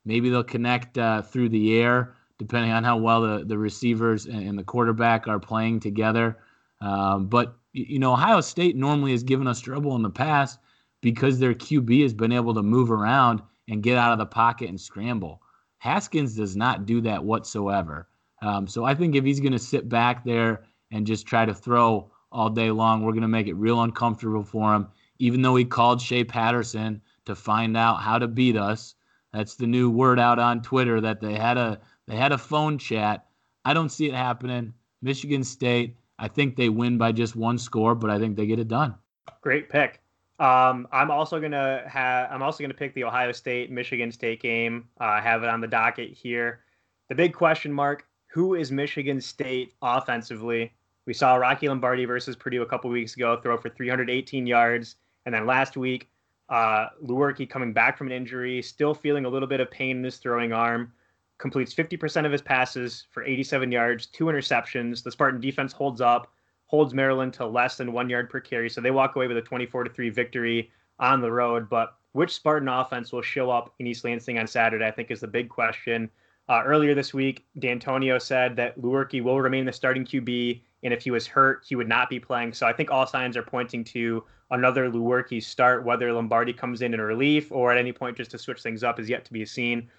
[0.05, 4.47] Maybe they'll connect uh, through the air, depending on how well the, the receivers and,
[4.47, 6.37] and the quarterback are playing together.
[6.81, 10.59] Um, but, you know, Ohio State normally has given us trouble in the past
[11.01, 14.69] because their QB has been able to move around and get out of the pocket
[14.69, 15.41] and scramble.
[15.77, 18.09] Haskins does not do that whatsoever.
[18.41, 21.53] Um, so I think if he's going to sit back there and just try to
[21.53, 24.87] throw all day long, we're going to make it real uncomfortable for him.
[25.19, 28.95] Even though he called Shea Patterson to find out how to beat us,
[29.33, 32.77] that's the new word out on Twitter that they had a they had a phone
[32.77, 33.27] chat.
[33.65, 34.73] I don't see it happening.
[35.01, 38.59] Michigan State, I think they win by just one score, but I think they get
[38.59, 38.95] it done.
[39.41, 40.01] Great pick.
[40.39, 42.31] Um, I'm also gonna have.
[42.31, 44.87] I'm also gonna pick the Ohio State Michigan State game.
[44.99, 46.61] Uh, have it on the docket here.
[47.09, 50.71] The big question mark: Who is Michigan State offensively?
[51.05, 54.95] We saw Rocky Lombardi versus Purdue a couple weeks ago throw for 318 yards,
[55.29, 56.09] and then last week,
[56.49, 60.03] uh, Lewerke coming back from an injury, still feeling a little bit of pain in
[60.03, 60.91] his throwing arm,
[61.37, 65.03] completes 50% of his passes for 87 yards, two interceptions.
[65.03, 66.31] The Spartan defense holds up
[66.65, 68.71] holds Maryland to less than one yard per carry.
[68.71, 71.69] So they walk away with a 24 to 3 victory on the road.
[71.69, 75.19] But which Spartan offense will show up in East Lansing on Saturday, I think is
[75.19, 76.09] the big question.
[76.47, 81.03] Uh, earlier this week, D'Antonio said that Lewerke will remain the starting QB, and if
[81.03, 82.53] he was hurt, he would not be playing.
[82.53, 85.85] So I think all signs are pointing to another Lewerke start.
[85.85, 88.99] Whether Lombardi comes in in relief or at any point just to switch things up
[88.99, 89.89] is yet to be seen.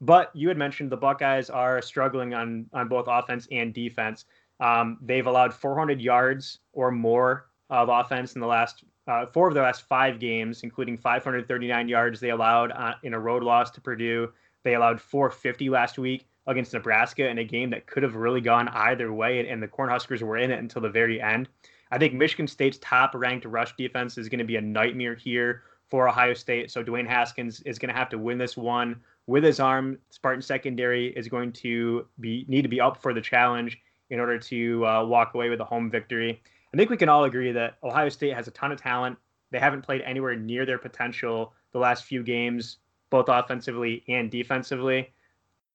[0.00, 4.24] But you had mentioned the Buckeyes are struggling on on both offense and defense.
[4.60, 9.54] Um, they've allowed 400 yards or more of offense in the last uh, four of
[9.54, 13.80] the last five games, including 539 yards they allowed uh, in a road loss to
[13.80, 14.32] Purdue,
[14.62, 18.68] They allowed 450 last week against Nebraska in a game that could have really gone
[18.68, 21.48] either way, and the Cornhuskers were in it until the very end.
[21.90, 25.62] I think Michigan State's top ranked rush defense is going to be a nightmare here
[25.88, 26.70] for Ohio State.
[26.70, 29.98] So Dwayne Haskins is going to have to win this one with his arm.
[30.10, 33.80] Spartan secondary is going to be need to be up for the challenge
[34.10, 36.40] in order to uh, walk away with a home victory.
[36.72, 39.18] I think we can all agree that Ohio State has a ton of talent.
[39.50, 42.78] They haven't played anywhere near their potential the last few games,
[43.10, 45.12] both offensively and defensively.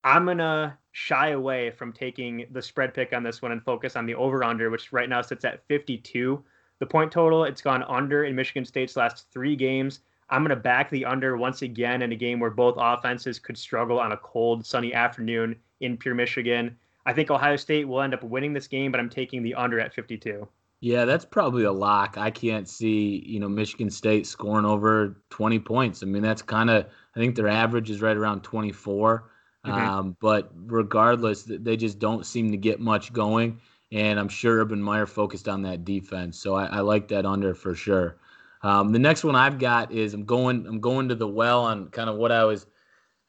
[0.05, 4.05] I'm gonna shy away from taking the spread pick on this one and focus on
[4.05, 6.43] the over under, which right now sits at 52.
[6.79, 10.01] The point total, it's gone under in Michigan State's last three games.
[10.29, 13.57] I'm going to back the under once again in a game where both offenses could
[13.57, 16.77] struggle on a cold, sunny afternoon in pure Michigan.
[17.05, 19.79] I think Ohio State will end up winning this game, but I'm taking the under
[19.79, 20.47] at 52.
[20.81, 22.17] Yeah, that's probably a lock.
[22.17, 26.03] I can't see, you know, Michigan State scoring over 20 points.
[26.03, 26.85] I mean, that's kind of,
[27.15, 29.31] I think their average is right around 24.
[29.65, 29.89] Mm-hmm.
[29.89, 33.59] Um, but regardless, they just don't seem to get much going.
[33.91, 36.37] And I'm sure Urban Meyer focused on that defense.
[36.39, 38.17] So I, I like that under for sure.
[38.61, 41.89] Um, the next one I've got is I'm going I'm going to the well on
[41.89, 42.65] kind of what I was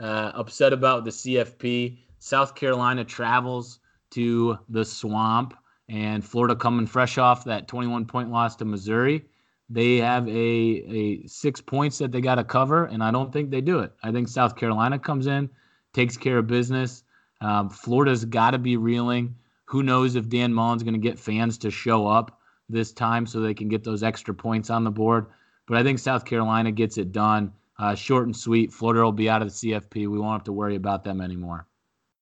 [0.00, 1.98] uh, upset about the CFP.
[2.18, 3.80] South Carolina travels
[4.12, 5.54] to the swamp,
[5.88, 9.26] and Florida coming fresh off that 21 point loss to Missouri.
[9.68, 13.50] They have a, a six points that they got to cover, and I don't think
[13.50, 13.92] they do it.
[14.02, 15.50] I think South Carolina comes in,
[15.96, 17.02] takes care of business.
[17.40, 19.34] Um, Florida's got to be reeling.
[19.64, 22.38] Who knows if Dan Mullen's going to get fans to show up
[22.68, 25.26] this time so they can get those extra points on the board.
[25.66, 27.52] But I think South Carolina gets it done.
[27.78, 28.72] Uh, short and sweet.
[28.72, 29.94] Florida will be out of the CFP.
[29.94, 31.66] We won't have to worry about them anymore.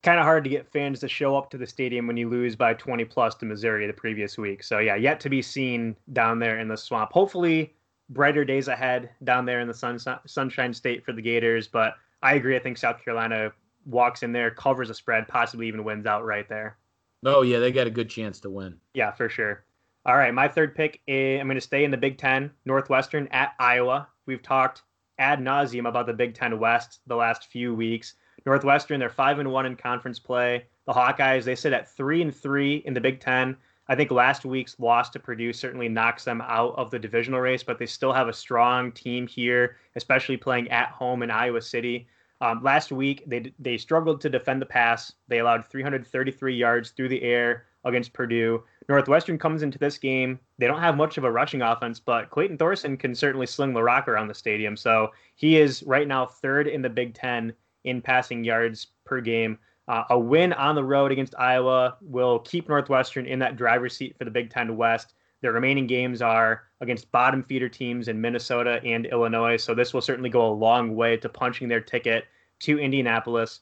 [0.04, 2.54] Kind of hard to get fans to show up to the stadium when you lose
[2.54, 4.62] by 20 plus to Missouri the previous week.
[4.62, 7.12] So, yeah, yet to be seen down there in the swamp.
[7.12, 7.74] Hopefully,
[8.10, 11.66] brighter days ahead down there in the sun, Sunshine State for the Gators.
[11.66, 12.56] But I agree.
[12.56, 13.52] I think South Carolina
[13.86, 16.78] walks in there, covers a spread, possibly even wins out right there.
[17.24, 18.78] Oh, yeah, they got a good chance to win.
[18.94, 19.64] Yeah, for sure.
[20.06, 23.26] All right, my third pick, is, I'm going to stay in the Big Ten, Northwestern
[23.28, 24.08] at Iowa.
[24.26, 24.82] We've talked
[25.18, 28.14] ad nauseum about the Big Ten West the last few weeks.
[28.44, 30.66] Northwestern, they're five and one in conference play.
[30.86, 33.56] The Hawkeyes, they sit at three and three in the Big Ten.
[33.88, 37.62] I think last week's loss to Purdue certainly knocks them out of the divisional race,
[37.62, 42.06] but they still have a strong team here, especially playing at home in Iowa City.
[42.44, 45.10] Um, last week, they they struggled to defend the pass.
[45.28, 48.62] They allowed 333 yards through the air against Purdue.
[48.86, 50.38] Northwestern comes into this game.
[50.58, 53.82] They don't have much of a rushing offense, but Clayton Thorson can certainly sling the
[53.82, 54.76] rock around the stadium.
[54.76, 59.58] So he is right now third in the Big Ten in passing yards per game.
[59.88, 64.18] Uh, a win on the road against Iowa will keep Northwestern in that driver's seat
[64.18, 65.14] for the Big Ten West.
[65.40, 69.56] The remaining games are against bottom feeder teams in Minnesota and Illinois.
[69.56, 72.26] So this will certainly go a long way to punching their ticket
[72.60, 73.60] to Indianapolis.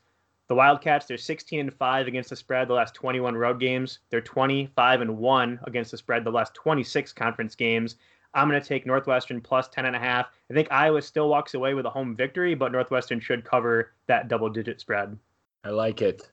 [0.49, 4.01] The Wildcats, they're 16 and 5 against the spread the last 21 road games.
[4.11, 7.97] They're 25 and 1 against the spread the last 26 conference games.
[8.35, 10.27] I'm going to take Northwestern plus 10 and a half.
[10.51, 14.29] I think Iowa still walks away with a home victory, but Northwestern should cover that
[14.29, 15.19] double digit spread.
[15.65, 16.31] I like it.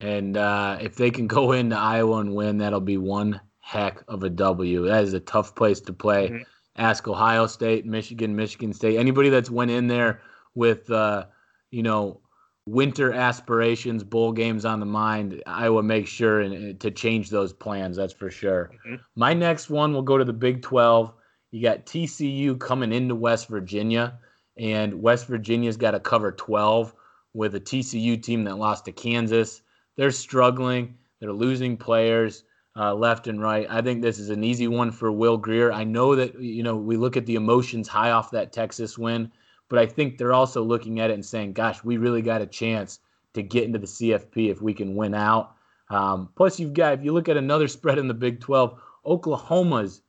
[0.00, 4.22] And uh, if they can go into Iowa and win, that'll be one heck of
[4.22, 4.86] a W.
[4.86, 6.28] That is a tough place to play.
[6.28, 6.42] Mm-hmm.
[6.76, 10.22] Ask Ohio State, Michigan, Michigan State, anybody that's went in there
[10.54, 11.26] with, uh,
[11.70, 12.20] you know,
[12.66, 17.96] winter aspirations, bowl games on the mind, Iowa makes sure and, to change those plans.
[17.96, 18.70] That's for sure.
[18.86, 18.96] Mm-hmm.
[19.16, 21.12] My next one will go to the Big 12.
[21.50, 24.18] You got TCU coming into West Virginia,
[24.58, 26.94] and West Virginia's got to cover 12
[27.32, 29.62] with a TCU team that lost to Kansas.
[29.96, 30.98] They're struggling.
[31.20, 32.44] They're losing players
[32.78, 33.66] uh, left and right.
[33.68, 35.72] I think this is an easy one for Will Grier.
[35.72, 39.32] I know that you know we look at the emotions high off that Texas win
[39.68, 42.46] but I think they're also looking at it and saying, gosh, we really got a
[42.46, 43.00] chance
[43.34, 45.54] to get into the CFP if we can win out.
[45.90, 50.02] Um, plus, you've got, if you look at another spread in the Big 12, Oklahoma's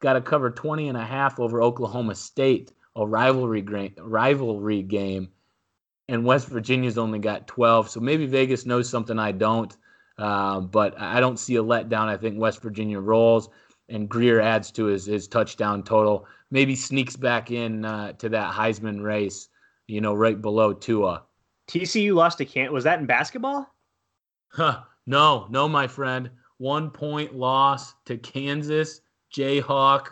[0.00, 3.62] got to cover 20 and a half over Oklahoma State, a rivalry,
[3.98, 5.28] rivalry game.
[6.08, 7.90] And West Virginia's only got 12.
[7.90, 9.76] So maybe Vegas knows something I don't.
[10.18, 12.08] Uh, but I don't see a letdown.
[12.08, 13.48] I think West Virginia rolls
[13.90, 18.52] and Grier adds to his, his touchdown total maybe sneaks back in uh, to that
[18.52, 19.48] Heisman race,
[19.86, 21.24] you know, right below Tua.
[21.68, 22.72] TCU lost to Kent.
[22.72, 23.72] Was that in basketball?
[24.48, 24.80] Huh.
[25.06, 26.30] No, no, my friend.
[26.58, 29.00] One point loss to Kansas
[29.34, 30.08] Jayhawk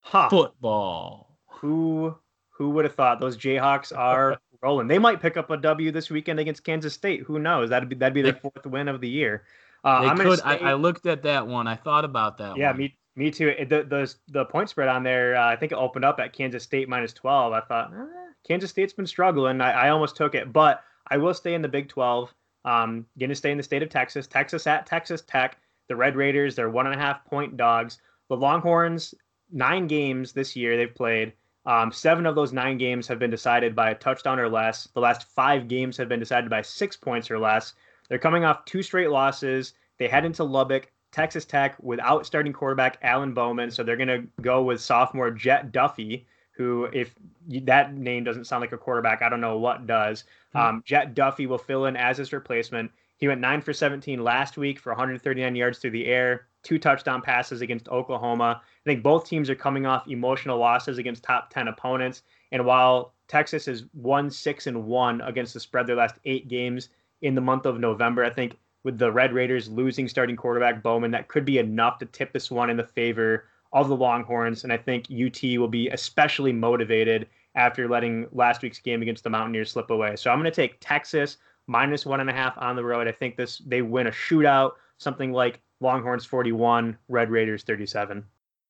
[0.00, 0.28] huh.
[0.28, 1.38] football.
[1.46, 2.16] Who
[2.50, 4.88] who would have thought those Jayhawks are rolling?
[4.88, 7.22] They might pick up a W this weekend against Kansas State.
[7.22, 7.70] Who knows?
[7.70, 9.44] That'd be that'd be their fourth win of the year.
[9.82, 10.38] Uh, they could.
[10.38, 10.48] Stay...
[10.48, 11.66] I, I, looked at that one.
[11.66, 12.56] I thought about that.
[12.56, 12.78] Yeah, one.
[12.78, 13.54] me me too.
[13.60, 16.62] The the the point spread on there, uh, I think it opened up at Kansas
[16.62, 17.52] State minus twelve.
[17.52, 18.04] I thought eh,
[18.46, 19.60] Kansas State's been struggling.
[19.60, 22.32] I, I almost took it, but I will stay in the Big 12.
[22.64, 24.26] Um, going to stay in the state of Texas.
[24.26, 25.58] Texas at Texas Tech.
[25.88, 27.98] The Red Raiders, they're one and a half point dogs.
[28.28, 29.12] The Longhorns,
[29.50, 31.32] nine games this year they've played.
[31.66, 34.88] Um, seven of those nine games have been decided by a touchdown or less.
[34.94, 37.74] The last five games have been decided by six points or less.
[38.10, 39.72] They're coming off two straight losses.
[39.98, 43.70] They head into Lubbock, Texas Tech, without starting quarterback Alan Bowman.
[43.70, 47.14] So they're going to go with sophomore Jett Duffey, who, if
[47.48, 50.24] that name doesn't sound like a quarterback, I don't know what does.
[50.52, 50.58] Hmm.
[50.58, 52.90] Um, Jett Duffey will fill in as his replacement.
[53.16, 57.22] He went 9 for 17 last week for 139 yards through the air, two touchdown
[57.22, 58.62] passes against Oklahoma.
[58.64, 62.22] I think both teams are coming off emotional losses against top 10 opponents.
[62.50, 66.88] And while Texas is 1 6 and 1 against the spread their last eight games
[67.22, 71.10] in the month of November, I think with the Red Raiders losing starting quarterback Bowman,
[71.10, 74.64] that could be enough to tip this one in the favor of the Longhorns.
[74.64, 79.30] And I think UT will be especially motivated after letting last week's game against the
[79.30, 80.16] Mountaineers slip away.
[80.16, 83.06] So I'm going to take Texas minus one and a half on the road.
[83.06, 88.24] I think this they win a shootout, something like Longhorns 41, Red Raiders 37.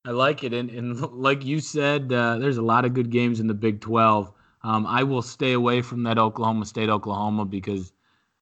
[0.06, 3.38] I like it, and, and like you said, uh, there's a lot of good games
[3.38, 4.32] in the Big 12.
[4.62, 7.92] Um, I will stay away from that Oklahoma State Oklahoma because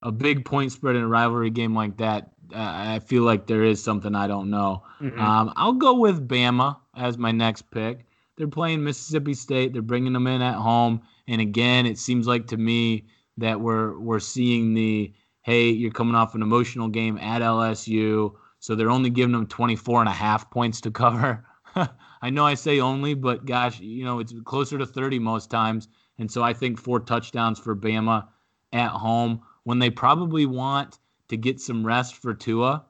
[0.03, 3.65] a big point spread in a rivalry game like that, uh, I feel like there
[3.65, 4.85] is something I don't know.
[5.01, 5.21] Mm-hmm.
[5.21, 8.07] Um, I'll go with Bama as my next pick.
[8.37, 9.73] They're playing Mississippi State.
[9.73, 13.99] They're bringing them in at home, and again, it seems like to me that we're
[13.99, 19.11] we're seeing the hey, you're coming off an emotional game at LSU, so they're only
[19.11, 21.45] giving them 24 and a half points to cover.
[22.23, 25.89] I know I say only, but gosh, you know it's closer to 30 most times,
[26.19, 28.29] and so I think four touchdowns for Bama
[28.73, 30.99] at home when they probably want
[31.29, 32.87] to get some rest for Tua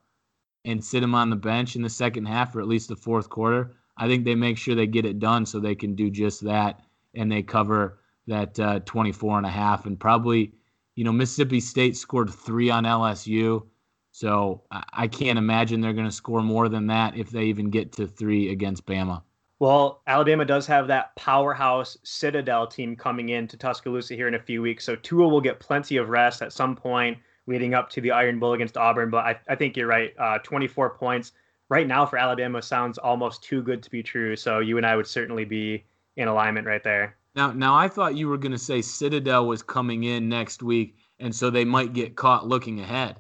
[0.65, 3.29] and sit him on the bench in the second half or at least the fourth
[3.29, 3.75] quarter.
[3.97, 6.81] I think they make sure they get it done so they can do just that
[7.17, 7.99] and they cover
[8.29, 10.53] that uh, 24 and a half and probably
[10.95, 13.67] you know Mississippi State scored 3 on LSU.
[14.13, 17.91] So I can't imagine they're going to score more than that if they even get
[17.95, 19.23] to 3 against Bama.
[19.61, 24.39] Well, Alabama does have that powerhouse Citadel team coming in to Tuscaloosa here in a
[24.39, 24.85] few weeks.
[24.85, 28.39] So Tua will get plenty of rest at some point leading up to the Iron
[28.39, 29.11] Bowl against Auburn.
[29.11, 30.15] But I, I think you're right.
[30.19, 31.33] Uh, 24 points
[31.69, 34.37] right now for Alabama sounds almost too good to be true.
[34.37, 35.85] So you and I would certainly be
[36.17, 37.17] in alignment right there.
[37.35, 40.97] Now, now I thought you were going to say Citadel was coming in next week,
[41.19, 43.17] and so they might get caught looking ahead.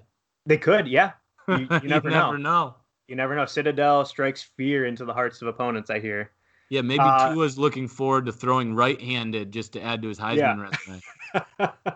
[0.47, 1.12] They could, yeah.
[1.47, 2.26] You, you never, you know.
[2.26, 2.74] never know.
[3.09, 3.46] You never know.
[3.46, 5.90] Citadel strikes fear into the hearts of opponents.
[5.90, 6.30] I hear.
[6.68, 10.36] Yeah, maybe uh, Tua's looking forward to throwing right-handed just to add to his Heisman
[10.36, 10.68] yeah.
[10.68, 11.00] resume.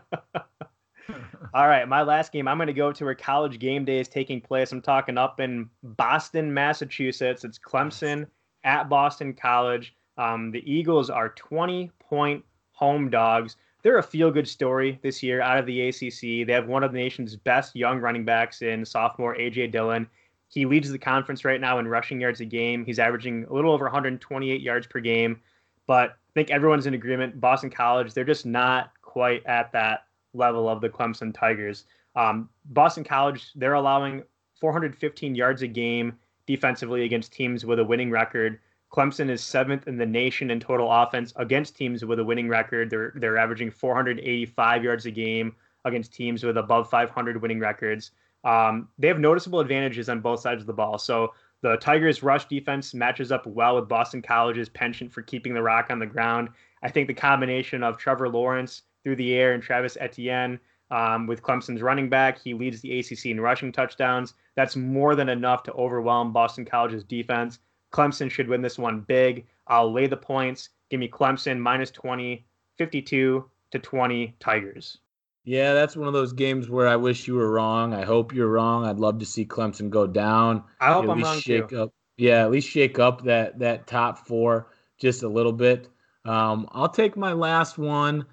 [1.55, 2.49] All right, my last game.
[2.49, 4.73] I'm going to go to where college game day is taking place.
[4.73, 7.45] I'm talking up in Boston, Massachusetts.
[7.45, 8.27] It's Clemson
[8.65, 9.95] at Boston College.
[10.17, 13.57] Um, the Eagles are 20 point home dogs.
[13.83, 16.47] They're a feel good story this year out of the ACC.
[16.47, 20.09] They have one of the nation's best young running backs in sophomore AJ Dillon.
[20.53, 22.85] He leads the conference right now in rushing yards a game.
[22.85, 25.41] He's averaging a little over 128 yards per game.
[25.87, 27.41] But I think everyone's in agreement.
[27.41, 31.85] Boston College, they're just not quite at that level of the Clemson Tigers.
[32.17, 34.25] Um, Boston College, they're allowing
[34.61, 38.59] 415 yards a game defensively against teams with a winning record.
[38.93, 42.91] Clemson is seventh in the nation in total offense against teams with a winning record.
[42.91, 48.11] They're they're averaging 485 yards a game against teams with above 500 winning records.
[48.45, 50.99] Um, they have noticeable advantages on both sides of the ball.
[50.99, 51.33] So
[51.63, 55.87] the Tigers' rush defense matches up well with Boston College's penchant for keeping the rock
[55.91, 56.49] on the ground.
[56.83, 60.59] I think the combination of Trevor Lawrence through the air and Travis Etienne
[60.91, 64.35] um, with Clemson's running back, he leads the ACC in rushing touchdowns.
[64.57, 67.61] That's more than enough to overwhelm Boston College's defense.
[67.93, 69.47] Clemson should win this one big.
[69.69, 70.69] I'll lay the points.
[70.91, 72.45] Give me Clemson minus 20,
[72.77, 74.99] 52 to 20 Tigers.
[75.45, 77.95] Yeah, that's one of those games where I wish you were wrong.
[77.95, 78.85] I hope you're wrong.
[78.87, 80.63] I'd love to see Clemson go down.
[80.81, 81.83] I hope at I'm least wrong shake too.
[81.83, 84.69] Up, yeah, at least shake up that that top four
[85.01, 85.89] just a little bit.
[86.25, 88.25] Um, I'll take my last one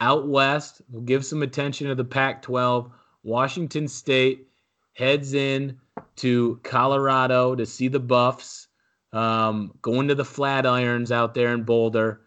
[0.00, 0.80] out west.
[0.90, 2.90] We'll give some attention to the Pac-12.
[3.22, 4.48] Washington State
[4.94, 5.78] heads in
[6.16, 8.68] to Colorado to see the Buffs.
[9.12, 12.22] Um, going to the Flatirons out there in Boulder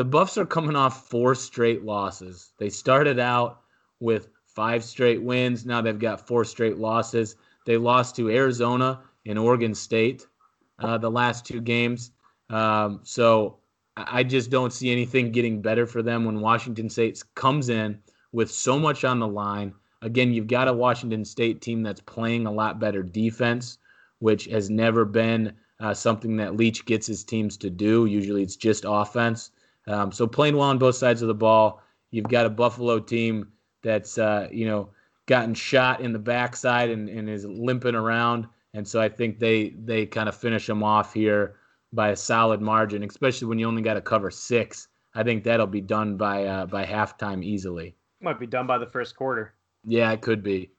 [0.00, 2.52] the Buffs are coming off four straight losses.
[2.56, 3.60] They started out
[3.98, 5.66] with five straight wins.
[5.66, 7.36] Now they've got four straight losses.
[7.66, 10.26] They lost to Arizona and Oregon State
[10.78, 12.12] uh, the last two games.
[12.48, 13.58] Um, so
[13.94, 17.98] I just don't see anything getting better for them when Washington State comes in
[18.32, 19.74] with so much on the line.
[20.00, 23.76] Again, you've got a Washington State team that's playing a lot better defense,
[24.20, 28.06] which has never been uh, something that Leach gets his teams to do.
[28.06, 29.50] Usually it's just offense.
[29.86, 31.82] Um, so playing well on both sides of the ball.
[32.10, 33.52] You've got a Buffalo team
[33.82, 34.90] that's uh, you know
[35.26, 38.46] gotten shot in the backside and, and is limping around.
[38.74, 41.56] And so I think they they kind of finish them off here
[41.92, 44.88] by a solid margin, especially when you only got to cover six.
[45.14, 47.96] I think that'll be done by uh, by halftime easily.
[48.20, 49.54] Might be done by the first quarter.
[49.84, 50.70] Yeah, it could be.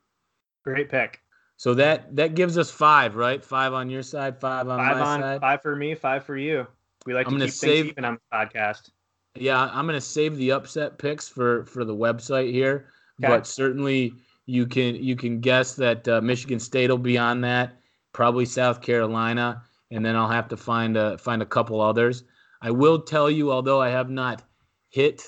[0.64, 1.22] Great pick.
[1.58, 3.44] So that that gives us five, right?
[3.44, 5.42] Five on your side, five on five my on, side.
[5.42, 6.68] Five for me, five for you.
[7.06, 8.90] We like I'm to keep save- things even on the podcast.
[9.36, 12.88] Yeah, I'm gonna save the upset picks for for the website here,
[13.24, 13.32] Okay.
[13.34, 14.14] but certainly
[14.46, 17.80] you can you can guess that uh, Michigan State will be on that,
[18.14, 22.24] probably South Carolina, and then I'll have to find a find a couple others.
[22.62, 24.44] I will tell you, although I have not
[24.90, 25.24] hit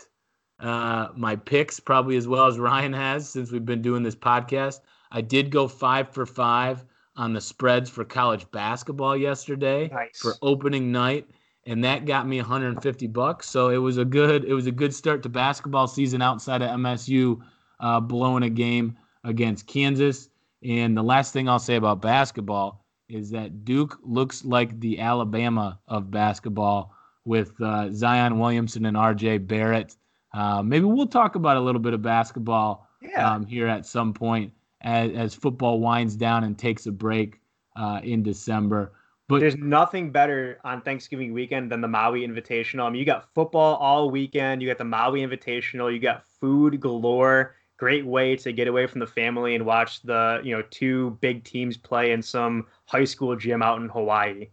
[0.60, 4.80] uh, my picks probably as well as Ryan has since we've been doing this podcast,
[5.12, 6.84] I did go five for five
[7.16, 10.20] on the spreads for college basketball yesterday Nice.
[10.20, 11.28] for opening night
[11.66, 13.50] and that got me 150 bucks.
[13.50, 16.70] So it was a good it was a good start to basketball season outside of
[16.80, 17.40] msu
[17.80, 20.30] uh, blowing a game against kansas.
[20.64, 25.80] And the last thing i'll say about basketball is that duke looks like the alabama
[25.88, 26.94] of basketball
[27.26, 29.96] with uh, zion williamson and rj barrett.
[30.34, 33.34] Uh, maybe we'll talk about a little bit of basketball Yeah.
[33.34, 34.52] um, here at some point
[34.82, 37.40] as, as football winds down and takes a break
[37.76, 38.94] uh, in december
[39.28, 42.86] but There's nothing better on Thanksgiving weekend than the Maui Invitational.
[42.86, 44.62] I mean, you got football all weekend.
[44.62, 45.94] You got the Maui Invitational.
[45.94, 47.56] You got food galore.
[47.78, 51.44] Great way to get away from the family and watch the you know two big
[51.44, 54.48] teams play in some high school gym out in Hawaii.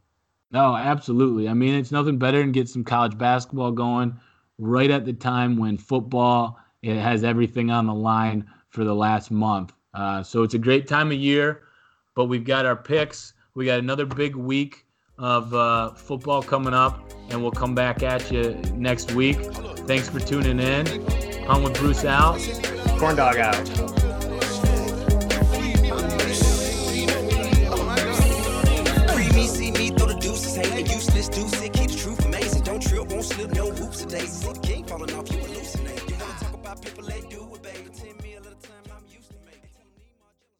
[0.52, 1.48] No, absolutely.
[1.48, 4.18] I mean, it's nothing better than get some college basketball going
[4.58, 9.30] right at the time when football it has everything on the line for the last
[9.30, 9.72] month.
[9.94, 11.62] Uh, so it's a great time of year,
[12.14, 13.34] but we've got our picks.
[13.61, 14.86] We got another big week
[15.18, 19.36] of uh, football coming up, and we'll come back at you next week.
[19.86, 20.86] Thanks for tuning in.
[21.44, 22.40] Hunt with Bruce out.
[22.98, 24.09] Corn dog out.